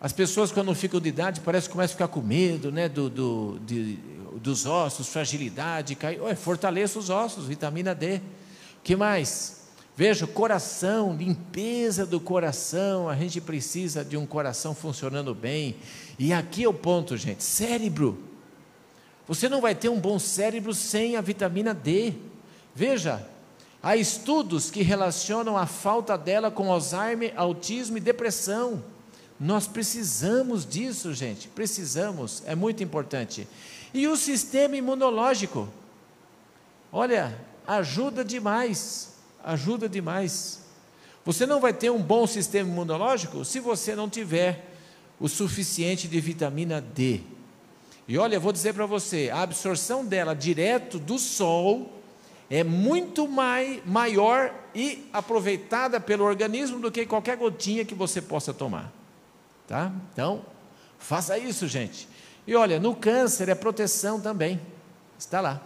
As 0.00 0.12
pessoas, 0.12 0.50
quando 0.50 0.74
ficam 0.74 0.98
de 0.98 1.10
idade, 1.10 1.40
parece 1.40 1.68
que 1.68 1.72
começam 1.72 1.92
a 1.92 1.96
ficar 1.96 2.08
com 2.08 2.20
medo 2.20 2.72
né, 2.72 2.88
do, 2.88 3.10
do 3.10 3.60
de, 3.66 3.98
dos 4.36 4.64
ossos, 4.64 5.08
fragilidade, 5.08 5.94
cai. 5.94 6.18
Ué, 6.18 6.34
fortaleça 6.34 6.98
os 6.98 7.10
ossos, 7.10 7.46
vitamina 7.46 7.94
D. 7.94 8.20
que 8.82 8.96
mais? 8.96 9.59
Veja, 9.96 10.26
coração, 10.26 11.14
limpeza 11.14 12.06
do 12.06 12.20
coração, 12.20 13.08
a 13.08 13.14
gente 13.16 13.40
precisa 13.40 14.04
de 14.04 14.16
um 14.16 14.24
coração 14.24 14.74
funcionando 14.74 15.34
bem. 15.34 15.76
E 16.18 16.32
aqui 16.32 16.64
é 16.64 16.68
o 16.68 16.74
ponto, 16.74 17.16
gente: 17.16 17.42
cérebro. 17.42 18.18
Você 19.26 19.48
não 19.48 19.60
vai 19.60 19.74
ter 19.74 19.88
um 19.88 20.00
bom 20.00 20.18
cérebro 20.18 20.74
sem 20.74 21.16
a 21.16 21.20
vitamina 21.20 21.74
D. 21.74 22.14
Veja, 22.74 23.24
há 23.82 23.96
estudos 23.96 24.70
que 24.70 24.82
relacionam 24.82 25.56
a 25.56 25.66
falta 25.66 26.16
dela 26.16 26.50
com 26.50 26.72
Alzheimer, 26.72 27.32
autismo 27.36 27.96
e 27.96 28.00
depressão. 28.00 28.82
Nós 29.38 29.66
precisamos 29.66 30.66
disso, 30.66 31.14
gente, 31.14 31.48
precisamos, 31.48 32.42
é 32.46 32.54
muito 32.54 32.82
importante. 32.82 33.46
E 33.92 34.06
o 34.06 34.16
sistema 34.16 34.76
imunológico, 34.76 35.68
olha, 36.92 37.38
ajuda 37.66 38.24
demais 38.24 39.10
ajuda 39.44 39.88
demais. 39.88 40.60
Você 41.24 41.46
não 41.46 41.60
vai 41.60 41.72
ter 41.72 41.90
um 41.90 42.02
bom 42.02 42.26
sistema 42.26 42.68
imunológico 42.68 43.44
se 43.44 43.60
você 43.60 43.94
não 43.94 44.08
tiver 44.08 44.66
o 45.18 45.28
suficiente 45.28 46.08
de 46.08 46.20
vitamina 46.20 46.80
D. 46.80 47.20
E 48.08 48.18
olha, 48.18 48.36
eu 48.36 48.40
vou 48.40 48.52
dizer 48.52 48.74
para 48.74 48.86
você, 48.86 49.30
a 49.32 49.42
absorção 49.42 50.04
dela 50.04 50.34
direto 50.34 50.98
do 50.98 51.18
sol 51.18 52.00
é 52.48 52.64
muito 52.64 53.28
mai, 53.28 53.80
maior 53.86 54.52
e 54.74 55.06
aproveitada 55.12 56.00
pelo 56.00 56.24
organismo 56.24 56.80
do 56.80 56.90
que 56.90 57.06
qualquer 57.06 57.36
gotinha 57.36 57.84
que 57.84 57.94
você 57.94 58.20
possa 58.20 58.52
tomar. 58.52 58.92
Tá? 59.68 59.92
Então, 60.12 60.44
faça 60.98 61.38
isso, 61.38 61.68
gente. 61.68 62.08
E 62.46 62.56
olha, 62.56 62.80
no 62.80 62.96
câncer 62.96 63.48
é 63.48 63.54
proteção 63.54 64.20
também. 64.20 64.60
Está 65.16 65.40
lá. 65.40 65.60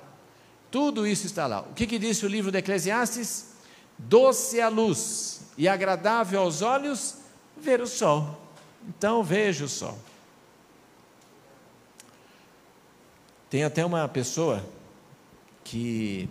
Tudo 0.70 1.06
isso 1.06 1.24
está 1.24 1.46
lá. 1.46 1.62
O 1.62 1.72
que, 1.72 1.86
que 1.86 1.98
disse 1.98 2.26
o 2.26 2.28
livro 2.28 2.50
de 2.50 2.58
Eclesiastes? 2.58 3.53
Doce 3.98 4.60
a 4.60 4.68
luz 4.68 5.42
e 5.56 5.68
agradável 5.68 6.40
aos 6.40 6.62
olhos 6.62 7.16
ver 7.56 7.80
o 7.80 7.86
sol. 7.86 8.38
Então 8.88 9.22
veja 9.22 9.64
o 9.64 9.68
sol. 9.68 9.98
Tem 13.48 13.64
até 13.64 13.84
uma 13.84 14.08
pessoa 14.08 14.64
que 15.62 16.28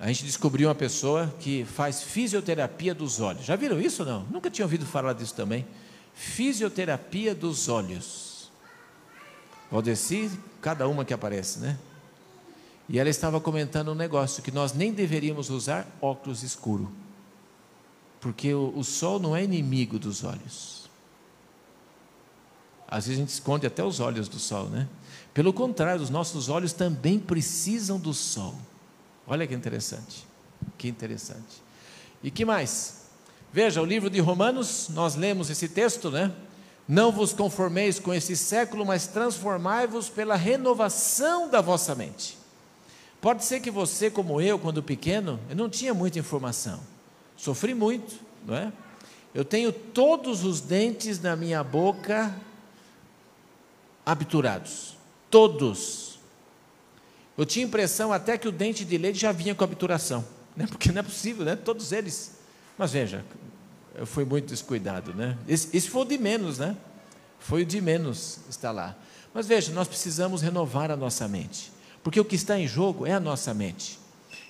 a 0.00 0.06
gente 0.08 0.24
descobriu 0.24 0.68
uma 0.68 0.74
pessoa 0.74 1.32
que 1.38 1.64
faz 1.64 2.02
fisioterapia 2.02 2.94
dos 2.94 3.20
olhos. 3.20 3.44
Já 3.44 3.54
viram 3.54 3.80
isso 3.80 4.02
ou 4.02 4.08
não? 4.08 4.22
Nunca 4.30 4.50
tinha 4.50 4.64
ouvido 4.64 4.86
falar 4.86 5.12
disso 5.12 5.34
também. 5.34 5.66
Fisioterapia 6.14 7.34
dos 7.34 7.68
olhos. 7.68 8.50
Valdeci, 9.70 10.30
cada 10.60 10.86
uma 10.88 11.04
que 11.04 11.14
aparece, 11.14 11.60
né? 11.60 11.78
E 12.88 12.98
ela 12.98 13.08
estava 13.08 13.40
comentando 13.40 13.92
um 13.92 13.94
negócio 13.94 14.42
que 14.42 14.50
nós 14.50 14.72
nem 14.72 14.92
deveríamos 14.92 15.50
usar 15.50 15.86
óculos 16.00 16.42
escuro. 16.42 16.90
Porque 18.20 18.52
o, 18.52 18.72
o 18.76 18.84
sol 18.84 19.18
não 19.18 19.34
é 19.34 19.42
inimigo 19.42 19.98
dos 19.98 20.24
olhos. 20.24 20.90
Às 22.86 23.06
vezes 23.06 23.18
a 23.18 23.22
gente 23.22 23.32
esconde 23.32 23.66
até 23.66 23.82
os 23.82 24.00
olhos 24.00 24.28
do 24.28 24.38
sol, 24.38 24.66
né? 24.66 24.88
Pelo 25.32 25.52
contrário, 25.52 26.02
os 26.02 26.10
nossos 26.10 26.48
olhos 26.48 26.72
também 26.72 27.18
precisam 27.18 27.98
do 27.98 28.12
sol. 28.12 28.54
Olha 29.26 29.46
que 29.46 29.54
interessante. 29.54 30.26
Que 30.76 30.88
interessante. 30.88 31.62
E 32.22 32.30
que 32.30 32.44
mais? 32.44 33.06
Veja, 33.52 33.80
o 33.80 33.84
livro 33.84 34.10
de 34.10 34.20
Romanos, 34.20 34.88
nós 34.90 35.14
lemos 35.14 35.48
esse 35.48 35.68
texto, 35.68 36.10
né? 36.10 36.32
Não 36.86 37.10
vos 37.10 37.32
conformeis 37.32 37.98
com 37.98 38.12
esse 38.12 38.36
século, 38.36 38.84
mas 38.84 39.06
transformai-vos 39.06 40.08
pela 40.08 40.36
renovação 40.36 41.48
da 41.48 41.60
vossa 41.60 41.94
mente. 41.94 42.41
Pode 43.22 43.44
ser 43.44 43.60
que 43.60 43.70
você, 43.70 44.10
como 44.10 44.40
eu, 44.40 44.58
quando 44.58 44.82
pequeno, 44.82 45.38
eu 45.48 45.54
não 45.54 45.70
tinha 45.70 45.94
muita 45.94 46.18
informação. 46.18 46.80
Sofri 47.36 47.72
muito, 47.72 48.16
não 48.44 48.56
é? 48.56 48.72
Eu 49.32 49.44
tenho 49.44 49.72
todos 49.72 50.44
os 50.44 50.60
dentes 50.60 51.20
na 51.20 51.36
minha 51.36 51.62
boca 51.62 52.34
abturados. 54.04 54.96
Todos. 55.30 56.18
Eu 57.38 57.46
tinha 57.46 57.64
impressão 57.64 58.12
até 58.12 58.36
que 58.36 58.48
o 58.48 58.52
dente 58.52 58.84
de 58.84 58.98
leite 58.98 59.20
já 59.20 59.30
vinha 59.30 59.54
com 59.54 59.62
abturação. 59.62 60.24
Né? 60.56 60.66
Porque 60.66 60.90
não 60.90 60.98
é 60.98 61.02
possível, 61.04 61.44
né? 61.44 61.54
Todos 61.54 61.92
eles. 61.92 62.38
Mas 62.76 62.90
veja, 62.90 63.24
eu 63.94 64.04
fui 64.04 64.24
muito 64.24 64.48
descuidado, 64.48 65.14
né? 65.14 65.38
Esse, 65.46 65.88
foi 65.88 66.02
o 66.02 66.04
de 66.04 66.18
menos, 66.18 66.58
né? 66.58 66.76
Foi 67.38 67.62
o 67.62 67.64
de 67.64 67.80
menos 67.80 68.40
estar 68.50 68.72
lá. 68.72 68.96
Mas 69.32 69.46
veja, 69.46 69.72
nós 69.72 69.86
precisamos 69.86 70.42
renovar 70.42 70.90
a 70.90 70.96
nossa 70.96 71.28
mente. 71.28 71.70
Porque 72.02 72.20
o 72.20 72.24
que 72.24 72.34
está 72.34 72.58
em 72.58 72.66
jogo 72.66 73.06
é 73.06 73.12
a 73.12 73.20
nossa 73.20 73.54
mente. 73.54 73.98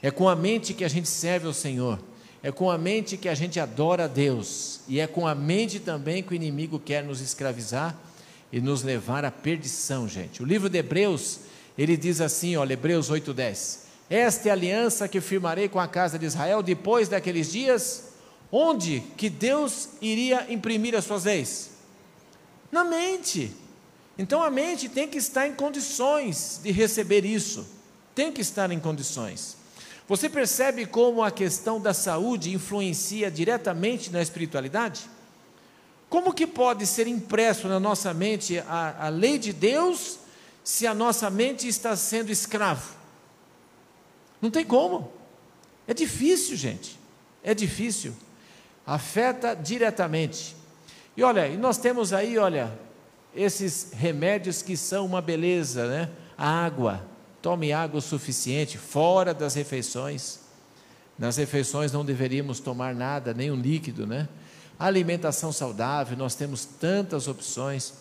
É 0.01 0.11
com 0.11 0.29
a 0.29 0.35
mente 0.35 0.75
que 0.75 0.85
a 0.85 0.89
gente 0.89 1.09
serve 1.09 1.47
ao 1.47 1.53
Senhor. 1.53 1.99
É 2.43 2.51
com 2.51 2.71
a 2.71 2.77
mente 2.77 3.17
que 3.17 3.29
a 3.29 3.35
gente 3.35 3.61
adora 3.61 4.05
a 4.05 4.09
Deus. 4.09 4.81
E 4.89 4.99
é 4.99 5.07
com 5.07 5.27
a 5.27 5.35
mente 5.35 5.79
também 5.79 6.23
que 6.23 6.33
o 6.33 6.35
inimigo 6.35 6.79
quer 6.79 7.05
nos 7.05 7.21
escravizar 7.21 7.97
e 8.53 8.61
nos 8.61 8.83
levar 8.83 9.25
à 9.25 9.31
perdição, 9.31 10.09
gente. 10.09 10.43
O 10.43 10.47
livro 10.47 10.69
de 10.69 10.79
Hebreus, 10.79 11.41
ele 11.79 11.97
diz 11.97 12.21
assim, 12.21 12.57
olha, 12.57 12.73
Hebreus 12.73 13.11
8:10. 13.11 13.83
Esta 14.11 14.49
é 14.49 14.51
a 14.51 14.55
aliança 14.55 15.09
que 15.09 15.21
firmarei 15.21 15.69
com 15.69 15.79
a 15.79 15.89
casa 15.89 16.19
de 16.19 16.27
Israel 16.27 16.63
depois 16.63 17.09
daqueles 17.09 17.51
dias, 17.51 18.11
onde 18.51 19.01
que 19.17 19.31
Deus 19.31 19.89
iria 20.03 20.53
imprimir 20.53 20.95
as 20.95 21.05
suas 21.05 21.25
leis? 21.25 21.71
Na 22.71 22.85
mente. 22.85 23.53
Então 24.19 24.43
a 24.43 24.51
mente 24.51 24.89
tem 24.89 25.09
que 25.09 25.19
estar 25.19 25.47
em 25.47 25.55
condições 25.55 26.61
de 26.63 26.71
receber 26.71 27.25
isso, 27.25 27.67
tem 28.15 28.31
que 28.31 28.41
estar 28.41 28.71
em 28.71 28.79
condições. 28.79 29.57
Você 30.09 30.29
percebe 30.29 30.85
como 30.85 31.23
a 31.23 31.31
questão 31.31 31.81
da 31.81 31.95
saúde 31.95 32.53
influencia 32.53 33.31
diretamente 33.31 34.11
na 34.11 34.21
espiritualidade? 34.21 35.09
Como 36.11 36.35
que 36.35 36.47
pode 36.47 36.87
ser 36.87 37.07
impresso 37.07 37.69
na 37.69 37.81
nossa 37.81 38.13
mente 38.13 38.59
a, 38.59 39.07
a 39.07 39.09
lei 39.09 39.39
de 39.39 39.53
Deus 39.53 40.19
se 40.63 40.87
a 40.87 40.93
nossa 40.93 41.31
mente 41.31 41.67
está 41.67 41.97
sendo 41.97 42.31
escravo? 42.31 42.95
Não 44.43 44.51
tem 44.51 44.65
como. 44.65 45.11
É 45.87 45.95
difícil, 45.95 46.57
gente. 46.57 46.99
É 47.43 47.55
difícil. 47.55 48.15
Afeta 48.87 49.55
diretamente. 49.55 50.55
E 51.17 51.23
olha, 51.23 51.49
nós 51.57 51.79
temos 51.79 52.13
aí, 52.13 52.37
olha, 52.37 52.77
esses 53.35 53.93
remédios 53.93 54.63
que 54.63 54.77
são 54.77 55.07
uma 55.07 55.21
beleza, 55.21 55.89
né? 55.89 56.11
Água, 56.37 57.05
tome 57.41 57.73
água 57.73 57.99
o 57.99 58.03
suficiente, 58.03 58.79
fora 58.79 59.33
das 59.33 59.55
refeições. 59.55 60.41
Nas 61.19 61.37
refeições 61.37 61.93
não 61.93 62.05
deveríamos 62.05 62.61
tomar 62.61 62.95
nada, 62.95 63.33
nem 63.33 63.51
um 63.51 63.57
líquido, 63.57 64.07
né? 64.07 64.29
Alimentação 64.79 65.53
saudável, 65.53 66.17
nós 66.17 66.35
temos 66.35 66.65
tantas 66.65 67.29
opções 67.29 67.95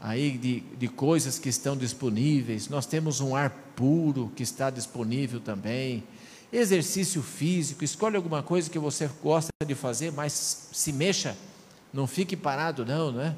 aí 0.00 0.36
de, 0.36 0.60
de 0.60 0.88
coisas 0.88 1.38
que 1.38 1.48
estão 1.48 1.76
disponíveis. 1.76 2.68
Nós 2.68 2.86
temos 2.86 3.20
um 3.20 3.34
ar 3.34 3.50
puro 3.74 4.32
que 4.34 4.42
está 4.42 4.70
disponível 4.70 5.40
também. 5.40 6.04
Exercício 6.52 7.22
físico, 7.22 7.84
escolhe 7.84 8.16
alguma 8.16 8.42
coisa 8.42 8.70
que 8.70 8.78
você 8.78 9.08
gosta 9.22 9.50
de 9.66 9.74
fazer, 9.74 10.12
mas 10.12 10.68
se 10.72 10.92
mexa, 10.92 11.36
não 11.92 12.06
fique 12.06 12.36
parado, 12.36 12.84
não, 12.84 13.12
não 13.12 13.20
é? 13.20 13.34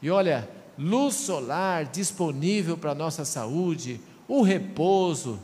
E 0.00 0.10
olha, 0.10 0.48
luz 0.78 1.14
solar 1.14 1.84
disponível 1.86 2.76
para 2.76 2.92
a 2.92 2.94
nossa 2.94 3.24
saúde, 3.24 4.00
o 4.28 4.42
repouso. 4.42 5.40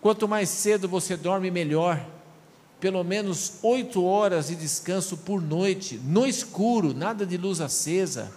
Quanto 0.00 0.26
mais 0.26 0.48
cedo 0.48 0.88
você 0.88 1.16
dorme, 1.16 1.50
melhor. 1.50 2.04
Pelo 2.80 3.02
menos 3.02 3.58
oito 3.62 4.04
horas 4.04 4.48
de 4.48 4.56
descanso 4.56 5.16
por 5.18 5.42
noite, 5.42 6.00
no 6.04 6.26
escuro, 6.26 6.94
nada 6.94 7.26
de 7.26 7.36
luz 7.36 7.60
acesa. 7.60 8.32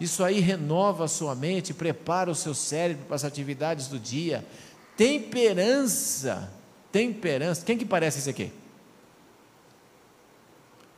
Isso 0.00 0.22
aí 0.22 0.40
renova 0.40 1.04
a 1.04 1.08
sua 1.08 1.34
mente, 1.34 1.72
prepara 1.72 2.30
o 2.30 2.34
seu 2.34 2.54
cérebro 2.54 3.06
para 3.06 3.16
as 3.16 3.24
atividades 3.24 3.88
do 3.88 3.98
dia. 3.98 4.44
Temperança. 4.96 6.52
Temperança. 6.92 7.64
Quem 7.64 7.76
que 7.78 7.84
parece 7.84 8.18
isso 8.18 8.30
aqui? 8.30 8.52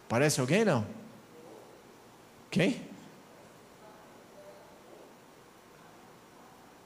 Parece 0.08 0.40
alguém 0.40 0.64
não? 0.64 0.86
Quem? 2.50 2.87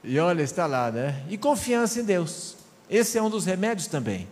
E 0.03 0.19
olha, 0.19 0.43
está 0.43 0.65
lá, 0.65 0.91
né? 0.91 1.23
E 1.29 1.37
confiança 1.37 2.01
em 2.01 2.03
Deus. 2.03 2.57
Esse 2.89 3.17
é 3.17 3.21
um 3.21 3.29
dos 3.29 3.45
remédios 3.45 3.87
também. 3.87 4.27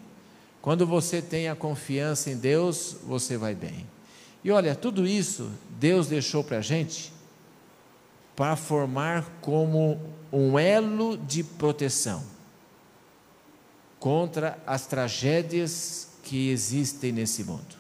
Quando 0.62 0.86
você 0.86 1.22
tem 1.22 1.48
a 1.48 1.56
confiança 1.56 2.30
em 2.30 2.38
Deus, 2.38 2.98
você 3.04 3.38
vai 3.38 3.56
bem. 3.56 3.88
E 4.44 4.52
olha, 4.52 4.76
tudo 4.76 5.08
isso 5.08 5.50
Deus 5.80 6.08
deixou 6.08 6.44
para 6.44 6.58
a 6.58 6.62
gente 6.62 7.14
para 8.36 8.56
formar 8.56 9.30
como 9.42 10.00
um 10.32 10.58
elo 10.58 11.18
de 11.18 11.44
proteção 11.44 12.24
contra 14.00 14.58
as 14.66 14.88
tragédias 14.88 16.08
que 16.24 16.50
existem 16.50 17.12
nesse 17.12 17.44
mundo. 17.44 17.76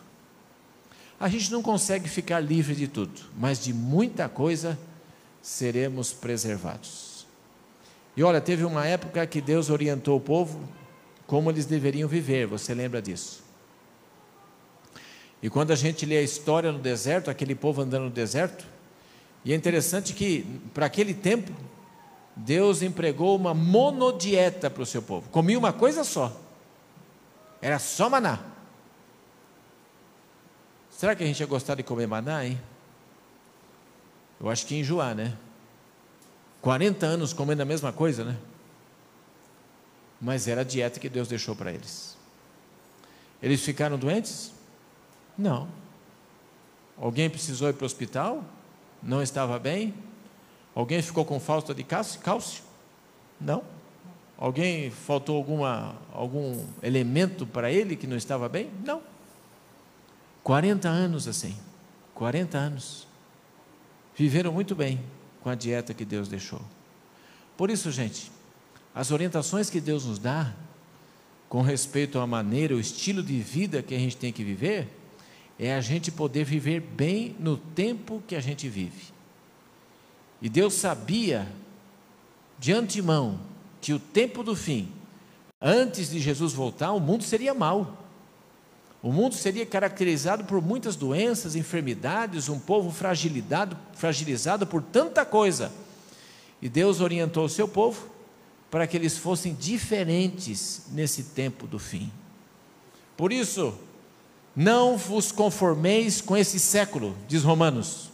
A 1.19 1.27
gente 1.29 1.51
não 1.51 1.61
consegue 1.61 2.09
ficar 2.09 2.39
livre 2.39 2.75
de 2.75 2.87
tudo, 2.87 3.21
mas 3.37 3.63
de 3.63 3.73
muita 3.73 4.27
coisa 4.29 4.77
seremos 5.41 6.13
preservados. 6.13 7.10
E 8.15 8.23
olha, 8.23 8.41
teve 8.41 8.63
uma 8.65 8.85
época 8.85 9.25
que 9.25 9.41
Deus 9.41 9.69
orientou 9.69 10.17
o 10.17 10.21
povo 10.21 10.67
como 11.31 11.49
eles 11.49 11.65
deveriam 11.65 12.09
viver, 12.09 12.45
você 12.45 12.73
lembra 12.73 13.01
disso? 13.01 13.41
E 15.41 15.49
quando 15.49 15.71
a 15.71 15.75
gente 15.77 16.05
lê 16.05 16.17
a 16.17 16.21
história 16.21 16.73
no 16.73 16.79
deserto, 16.79 17.31
aquele 17.31 17.55
povo 17.55 17.81
andando 17.81 18.03
no 18.03 18.09
deserto, 18.09 18.65
e 19.45 19.53
é 19.53 19.55
interessante 19.55 20.13
que, 20.13 20.45
para 20.73 20.87
aquele 20.87 21.13
tempo, 21.13 21.49
Deus 22.35 22.81
empregou 22.81 23.33
uma 23.35 23.53
monodieta 23.53 24.69
para 24.69 24.83
o 24.83 24.85
seu 24.85 25.01
povo. 25.01 25.29
Comia 25.29 25.57
uma 25.57 25.71
coisa 25.71 26.03
só. 26.03 26.35
Era 27.61 27.79
só 27.79 28.09
maná. 28.09 28.39
Será 30.89 31.15
que 31.15 31.23
a 31.23 31.25
gente 31.25 31.39
ia 31.39 31.47
gostar 31.47 31.75
de 31.75 31.83
comer 31.83 32.07
maná, 32.07 32.45
hein? 32.45 32.59
Eu 34.37 34.49
acho 34.49 34.65
que 34.65 34.75
ia 34.75 34.81
enjoar, 34.81 35.15
né? 35.15 35.33
40 36.61 37.05
anos 37.05 37.33
comendo 37.33 37.63
a 37.63 37.65
mesma 37.65 37.91
coisa, 37.91 38.23
né? 38.23 38.37
Mas 40.21 40.47
era 40.47 40.61
a 40.61 40.63
dieta 40.63 40.99
que 40.99 41.09
Deus 41.09 41.27
deixou 41.27 41.55
para 41.55 41.71
eles. 41.71 42.15
Eles 43.41 43.63
ficaram 43.63 43.97
doentes? 43.97 44.53
Não. 45.35 45.67
Alguém 46.95 47.29
precisou 47.29 47.69
ir 47.69 47.73
para 47.73 47.83
o 47.83 47.87
hospital? 47.87 48.45
Não 49.01 49.23
estava 49.23 49.57
bem? 49.57 49.95
Alguém 50.75 51.01
ficou 51.01 51.25
com 51.25 51.39
falta 51.39 51.73
de 51.73 51.83
cálcio? 51.83 52.63
Não. 53.39 53.63
Alguém 54.37 54.91
faltou 54.91 55.37
alguma, 55.37 55.95
algum 56.13 56.63
elemento 56.83 57.47
para 57.47 57.71
ele 57.71 57.95
que 57.95 58.05
não 58.05 58.15
estava 58.15 58.47
bem? 58.47 58.69
Não. 58.85 59.01
40 60.43 60.87
anos 60.87 61.27
assim. 61.27 61.57
40 62.13 62.55
anos. 62.55 63.07
Viveram 64.15 64.53
muito 64.53 64.75
bem 64.75 65.03
com 65.41 65.49
a 65.49 65.55
dieta 65.55 65.93
que 65.93 66.05
Deus 66.05 66.27
deixou. 66.27 66.61
Por 67.57 67.69
isso, 67.69 67.91
gente, 67.91 68.31
as 68.93 69.11
orientações 69.11 69.69
que 69.69 69.79
Deus 69.79 70.05
nos 70.05 70.19
dá 70.19 70.53
com 71.49 71.61
respeito 71.61 72.19
à 72.19 72.25
maneira, 72.25 72.75
o 72.75 72.79
estilo 72.79 73.21
de 73.21 73.39
vida 73.39 73.83
que 73.83 73.93
a 73.93 73.99
gente 73.99 74.15
tem 74.15 74.31
que 74.31 74.43
viver, 74.43 74.87
é 75.59 75.75
a 75.75 75.81
gente 75.81 76.11
poder 76.11 76.43
viver 76.43 76.79
bem 76.79 77.35
no 77.39 77.57
tempo 77.57 78.23
que 78.25 78.35
a 78.35 78.39
gente 78.39 78.67
vive. 78.69 79.11
E 80.41 80.49
Deus 80.49 80.73
sabia 80.73 81.47
de 82.57 82.73
antemão 82.73 83.39
que 83.79 83.93
o 83.93 83.99
tempo 83.99 84.43
do 84.43 84.55
fim, 84.55 84.91
antes 85.61 86.09
de 86.09 86.19
Jesus 86.19 86.53
voltar, 86.53 86.91
o 86.93 86.99
mundo 86.99 87.23
seria 87.23 87.53
mau. 87.53 88.00
O 89.01 89.11
mundo 89.11 89.33
seria 89.35 89.65
caracterizado 89.65 90.43
por 90.45 90.61
muitas 90.61 90.95
doenças, 90.95 91.55
enfermidades, 91.55 92.49
um 92.49 92.59
povo 92.59 92.91
fragilizado, 92.91 93.77
fragilizado 93.93 94.67
por 94.67 94.81
tanta 94.81 95.25
coisa. 95.25 95.71
E 96.61 96.69
Deus 96.69 97.01
orientou 97.01 97.45
o 97.45 97.49
seu 97.49 97.67
povo 97.67 98.07
para 98.69 98.85
que 98.85 98.95
eles 98.95 99.17
fossem 99.17 99.55
diferentes 99.55 100.83
nesse 100.91 101.23
tempo 101.23 101.65
do 101.65 101.79
fim. 101.79 102.11
Por 103.17 103.33
isso, 103.33 103.73
não 104.55 104.97
vos 104.97 105.31
conformeis 105.31 106.21
com 106.21 106.37
esse 106.37 106.59
século, 106.59 107.17
diz 107.27 107.43
Romanos 107.43 108.11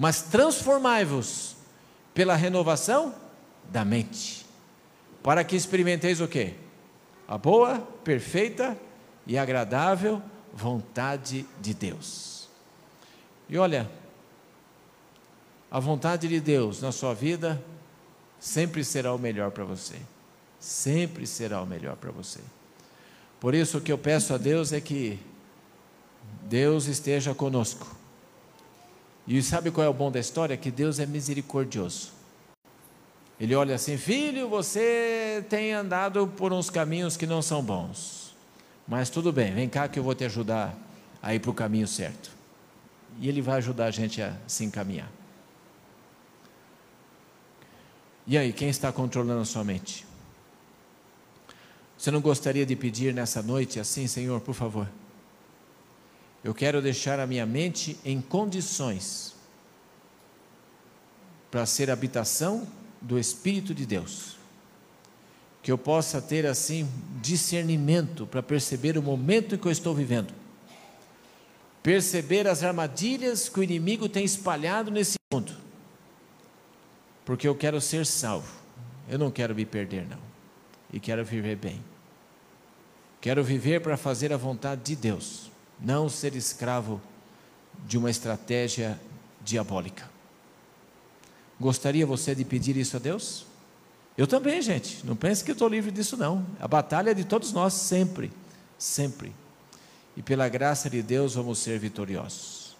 mas 0.00 0.22
transformai-vos 0.22 1.54
pela 2.14 2.34
renovação 2.34 3.14
da 3.70 3.84
mente, 3.84 4.46
para 5.22 5.44
que 5.44 5.54
experimenteis 5.54 6.22
o 6.22 6.26
quê? 6.26 6.54
A 7.28 7.36
boa, 7.36 7.80
perfeita 8.02 8.78
e 9.26 9.38
agradável 9.38 10.22
vontade 10.52 11.46
de 11.60 11.74
Deus. 11.74 12.48
E 13.48 13.56
olha, 13.58 13.90
a 15.70 15.78
vontade 15.78 16.28
de 16.28 16.40
Deus 16.40 16.80
na 16.80 16.92
sua 16.92 17.14
vida 17.14 17.62
sempre 18.38 18.84
será 18.84 19.12
o 19.14 19.18
melhor 19.18 19.50
para 19.50 19.64
você. 19.64 19.96
Sempre 20.58 21.26
será 21.26 21.62
o 21.62 21.66
melhor 21.66 21.96
para 21.96 22.10
você. 22.10 22.40
Por 23.38 23.54
isso 23.54 23.78
o 23.78 23.80
que 23.80 23.92
eu 23.92 23.98
peço 23.98 24.34
a 24.34 24.38
Deus 24.38 24.72
é 24.72 24.80
que 24.80 25.18
Deus 26.42 26.86
esteja 26.86 27.34
conosco 27.34 28.00
e 29.26 29.40
sabe 29.40 29.70
qual 29.70 29.86
é 29.86 29.88
o 29.88 29.94
bom 29.94 30.10
da 30.10 30.18
história? 30.18 30.56
Que 30.56 30.72
Deus 30.72 30.98
é 30.98 31.06
misericordioso. 31.06 32.10
Ele 33.38 33.54
olha 33.54 33.76
assim: 33.76 33.96
Filho, 33.96 34.48
você 34.48 35.44
tem 35.48 35.72
andado 35.72 36.26
por 36.26 36.52
uns 36.52 36.68
caminhos 36.68 37.16
que 37.16 37.28
não 37.28 37.40
são 37.40 37.62
bons. 37.62 38.19
Mas 38.86 39.10
tudo 39.10 39.32
bem, 39.32 39.54
vem 39.54 39.68
cá 39.68 39.88
que 39.88 39.98
eu 39.98 40.02
vou 40.02 40.14
te 40.14 40.24
ajudar 40.24 40.76
a 41.22 41.34
ir 41.34 41.40
para 41.40 41.50
o 41.50 41.54
caminho 41.54 41.86
certo. 41.86 42.30
E 43.20 43.28
Ele 43.28 43.42
vai 43.42 43.56
ajudar 43.58 43.86
a 43.86 43.90
gente 43.90 44.20
a 44.20 44.36
se 44.46 44.64
encaminhar. 44.64 45.10
E 48.26 48.38
aí, 48.38 48.52
quem 48.52 48.68
está 48.68 48.92
controlando 48.92 49.40
a 49.40 49.44
sua 49.44 49.64
mente? 49.64 50.06
Você 51.96 52.10
não 52.10 52.20
gostaria 52.20 52.64
de 52.64 52.74
pedir 52.74 53.12
nessa 53.12 53.42
noite 53.42 53.78
assim, 53.78 54.06
Senhor, 54.06 54.40
por 54.40 54.54
favor? 54.54 54.88
Eu 56.42 56.54
quero 56.54 56.80
deixar 56.80 57.20
a 57.20 57.26
minha 57.26 57.44
mente 57.44 57.98
em 58.04 58.20
condições 58.20 59.34
para 61.50 61.66
ser 61.66 61.90
habitação 61.90 62.66
do 63.00 63.18
Espírito 63.18 63.74
de 63.74 63.84
Deus. 63.84 64.39
Que 65.62 65.70
eu 65.70 65.78
possa 65.78 66.20
ter 66.20 66.46
assim 66.46 66.88
discernimento 67.20 68.26
para 68.26 68.42
perceber 68.42 68.96
o 68.96 69.02
momento 69.02 69.54
em 69.54 69.58
que 69.58 69.66
eu 69.66 69.72
estou 69.72 69.94
vivendo. 69.94 70.32
Perceber 71.82 72.46
as 72.46 72.62
armadilhas 72.62 73.48
que 73.48 73.60
o 73.60 73.62
inimigo 73.62 74.08
tem 74.08 74.24
espalhado 74.24 74.90
nesse 74.90 75.16
mundo. 75.32 75.52
Porque 77.24 77.46
eu 77.46 77.54
quero 77.54 77.80
ser 77.80 78.06
salvo. 78.06 78.52
Eu 79.08 79.18
não 79.18 79.30
quero 79.30 79.54
me 79.54 79.64
perder, 79.64 80.06
não. 80.08 80.18
E 80.92 80.98
quero 80.98 81.24
viver 81.24 81.56
bem. 81.56 81.82
Quero 83.20 83.44
viver 83.44 83.80
para 83.80 83.96
fazer 83.96 84.32
a 84.32 84.36
vontade 84.36 84.82
de 84.82 84.96
Deus 84.96 85.50
não 85.80 86.08
ser 86.08 86.34
escravo 86.34 87.00
de 87.86 87.96
uma 87.96 88.10
estratégia 88.10 89.00
diabólica. 89.42 90.08
Gostaria 91.58 92.06
você 92.06 92.34
de 92.34 92.44
pedir 92.44 92.76
isso 92.76 92.96
a 92.96 93.00
Deus? 93.00 93.46
Eu 94.16 94.26
também, 94.26 94.60
gente. 94.60 95.04
Não 95.06 95.16
pense 95.16 95.42
que 95.44 95.52
estou 95.52 95.68
livre 95.68 95.90
disso, 95.90 96.16
não. 96.16 96.46
A 96.60 96.68
batalha 96.68 97.10
é 97.10 97.14
de 97.14 97.24
todos 97.24 97.52
nós, 97.52 97.74
sempre. 97.74 98.30
Sempre. 98.78 99.34
E 100.16 100.22
pela 100.22 100.48
graça 100.48 100.90
de 100.90 101.02
Deus 101.02 101.34
vamos 101.34 101.58
ser 101.58 101.78
vitoriosos. 101.78 102.76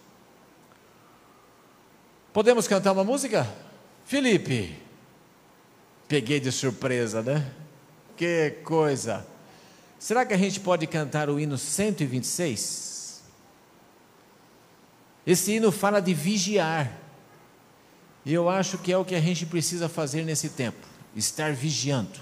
Podemos 2.33 2.67
cantar 2.67 2.91
uma 2.91 3.03
música? 3.03 3.47
Felipe. 4.05 4.77
Peguei 6.07 6.39
de 6.39 6.51
surpresa, 6.51 7.21
né? 7.21 7.51
Que 8.15 8.51
coisa. 8.63 9.25
Será 9.97 10.25
que 10.25 10.33
a 10.33 10.37
gente 10.37 10.59
pode 10.59 10.87
cantar 10.87 11.29
o 11.29 11.39
hino 11.39 11.57
126? 11.57 13.23
Esse 15.25 15.53
hino 15.53 15.71
fala 15.71 15.99
de 15.99 16.13
vigiar. 16.13 16.91
E 18.25 18.33
eu 18.33 18.49
acho 18.49 18.77
que 18.77 18.91
é 18.91 18.97
o 18.97 19.05
que 19.05 19.15
a 19.15 19.19
gente 19.19 19.45
precisa 19.45 19.87
fazer 19.89 20.23
nesse 20.23 20.49
tempo: 20.49 20.85
estar 21.15 21.53
vigiando. 21.53 22.19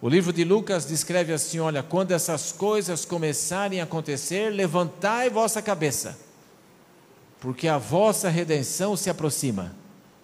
O 0.00 0.08
livro 0.08 0.32
de 0.32 0.44
Lucas 0.44 0.86
descreve 0.86 1.32
assim: 1.32 1.58
olha, 1.58 1.82
quando 1.82 2.12
essas 2.12 2.52
coisas 2.52 3.04
começarem 3.04 3.80
a 3.80 3.84
acontecer, 3.84 4.50
levantai 4.50 5.28
vossa 5.28 5.60
cabeça, 5.60 6.18
porque 7.40 7.68
a 7.68 7.78
vossa 7.78 8.28
redenção 8.28 8.96
se 8.96 9.10
aproxima. 9.10 9.74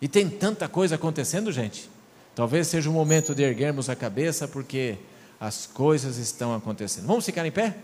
E 0.00 0.08
tem 0.08 0.28
tanta 0.28 0.68
coisa 0.68 0.94
acontecendo, 0.94 1.50
gente. 1.50 1.90
Talvez 2.34 2.68
seja 2.68 2.90
o 2.90 2.92
momento 2.92 3.34
de 3.34 3.42
erguermos 3.42 3.88
a 3.88 3.96
cabeça, 3.96 4.46
porque 4.46 4.98
as 5.40 5.66
coisas 5.66 6.18
estão 6.18 6.54
acontecendo. 6.54 7.06
Vamos 7.06 7.24
ficar 7.24 7.46
em 7.46 7.50
pé? 7.50 7.74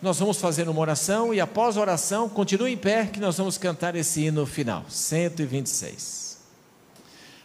nós 0.00 0.18
vamos 0.18 0.38
fazer 0.38 0.68
uma 0.68 0.80
oração 0.80 1.34
e 1.34 1.40
após 1.40 1.76
a 1.76 1.80
oração, 1.80 2.28
continue 2.28 2.72
em 2.72 2.76
pé 2.76 3.06
que 3.06 3.18
nós 3.18 3.36
vamos 3.36 3.58
cantar 3.58 3.96
esse 3.96 4.22
hino 4.22 4.46
final, 4.46 4.84
126. 4.88 6.27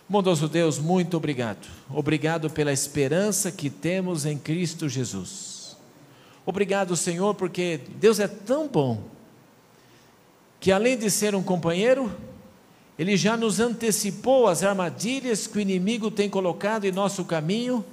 Bondoso 0.07 0.47
Deus, 0.47 0.77
muito 0.79 1.15
obrigado. 1.15 1.67
Obrigado 1.89 2.49
pela 2.49 2.73
esperança 2.73 3.51
que 3.51 3.69
temos 3.69 4.25
em 4.25 4.37
Cristo 4.37 4.89
Jesus. 4.89 5.77
Obrigado, 6.45 6.95
Senhor, 6.97 7.33
porque 7.35 7.79
Deus 7.95 8.19
é 8.19 8.27
tão 8.27 8.67
bom 8.67 9.01
que 10.59 10.71
além 10.71 10.97
de 10.97 11.09
ser 11.09 11.35
um 11.35 11.43
companheiro, 11.43 12.11
ele 12.97 13.17
já 13.17 13.35
nos 13.35 13.59
antecipou 13.59 14.47
as 14.47 14.63
armadilhas 14.63 15.47
que 15.47 15.57
o 15.57 15.61
inimigo 15.61 16.11
tem 16.11 16.29
colocado 16.29 16.85
em 16.85 16.91
nosso 16.91 17.25
caminho, 17.25 17.83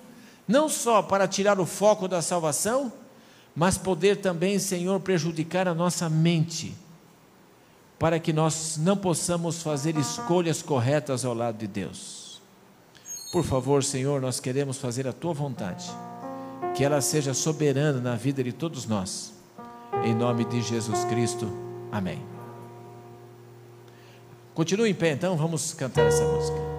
não 0.46 0.68
só 0.68 1.02
para 1.02 1.28
tirar 1.28 1.58
o 1.58 1.66
foco 1.66 2.06
da 2.06 2.20
salvação, 2.20 2.92
mas 3.54 3.78
poder 3.78 4.16
também, 4.16 4.58
Senhor, 4.58 5.00
prejudicar 5.00 5.66
a 5.66 5.74
nossa 5.74 6.08
mente, 6.08 6.74
para 8.00 8.18
que 8.18 8.32
nós 8.32 8.78
não 8.78 8.96
possamos 8.96 9.62
fazer 9.62 9.94
escolhas 9.98 10.62
corretas 10.62 11.22
ao 11.22 11.34
lado 11.34 11.58
de 11.58 11.66
Deus. 11.66 12.40
Por 13.30 13.44
favor, 13.44 13.84
Senhor, 13.84 14.22
nós 14.22 14.40
queremos 14.40 14.78
fazer 14.78 15.06
a 15.06 15.12
tua 15.12 15.34
vontade, 15.34 15.84
que 16.74 16.82
ela 16.82 17.02
seja 17.02 17.34
soberana 17.34 18.00
na 18.00 18.16
vida 18.16 18.42
de 18.42 18.52
todos 18.52 18.86
nós. 18.86 19.34
Em 20.02 20.14
nome 20.14 20.46
de 20.46 20.62
Jesus 20.62 21.04
Cristo. 21.04 21.46
Amém. 21.92 22.22
Continue 24.54 24.90
em 24.90 24.94
pé, 24.94 25.10
então, 25.10 25.36
vamos 25.36 25.74
cantar 25.74 26.06
essa 26.06 26.24
música. 26.24 26.69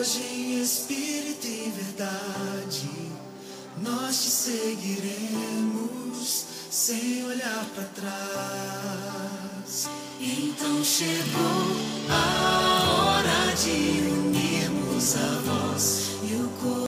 Hoje 0.00 0.62
espírito 0.62 0.99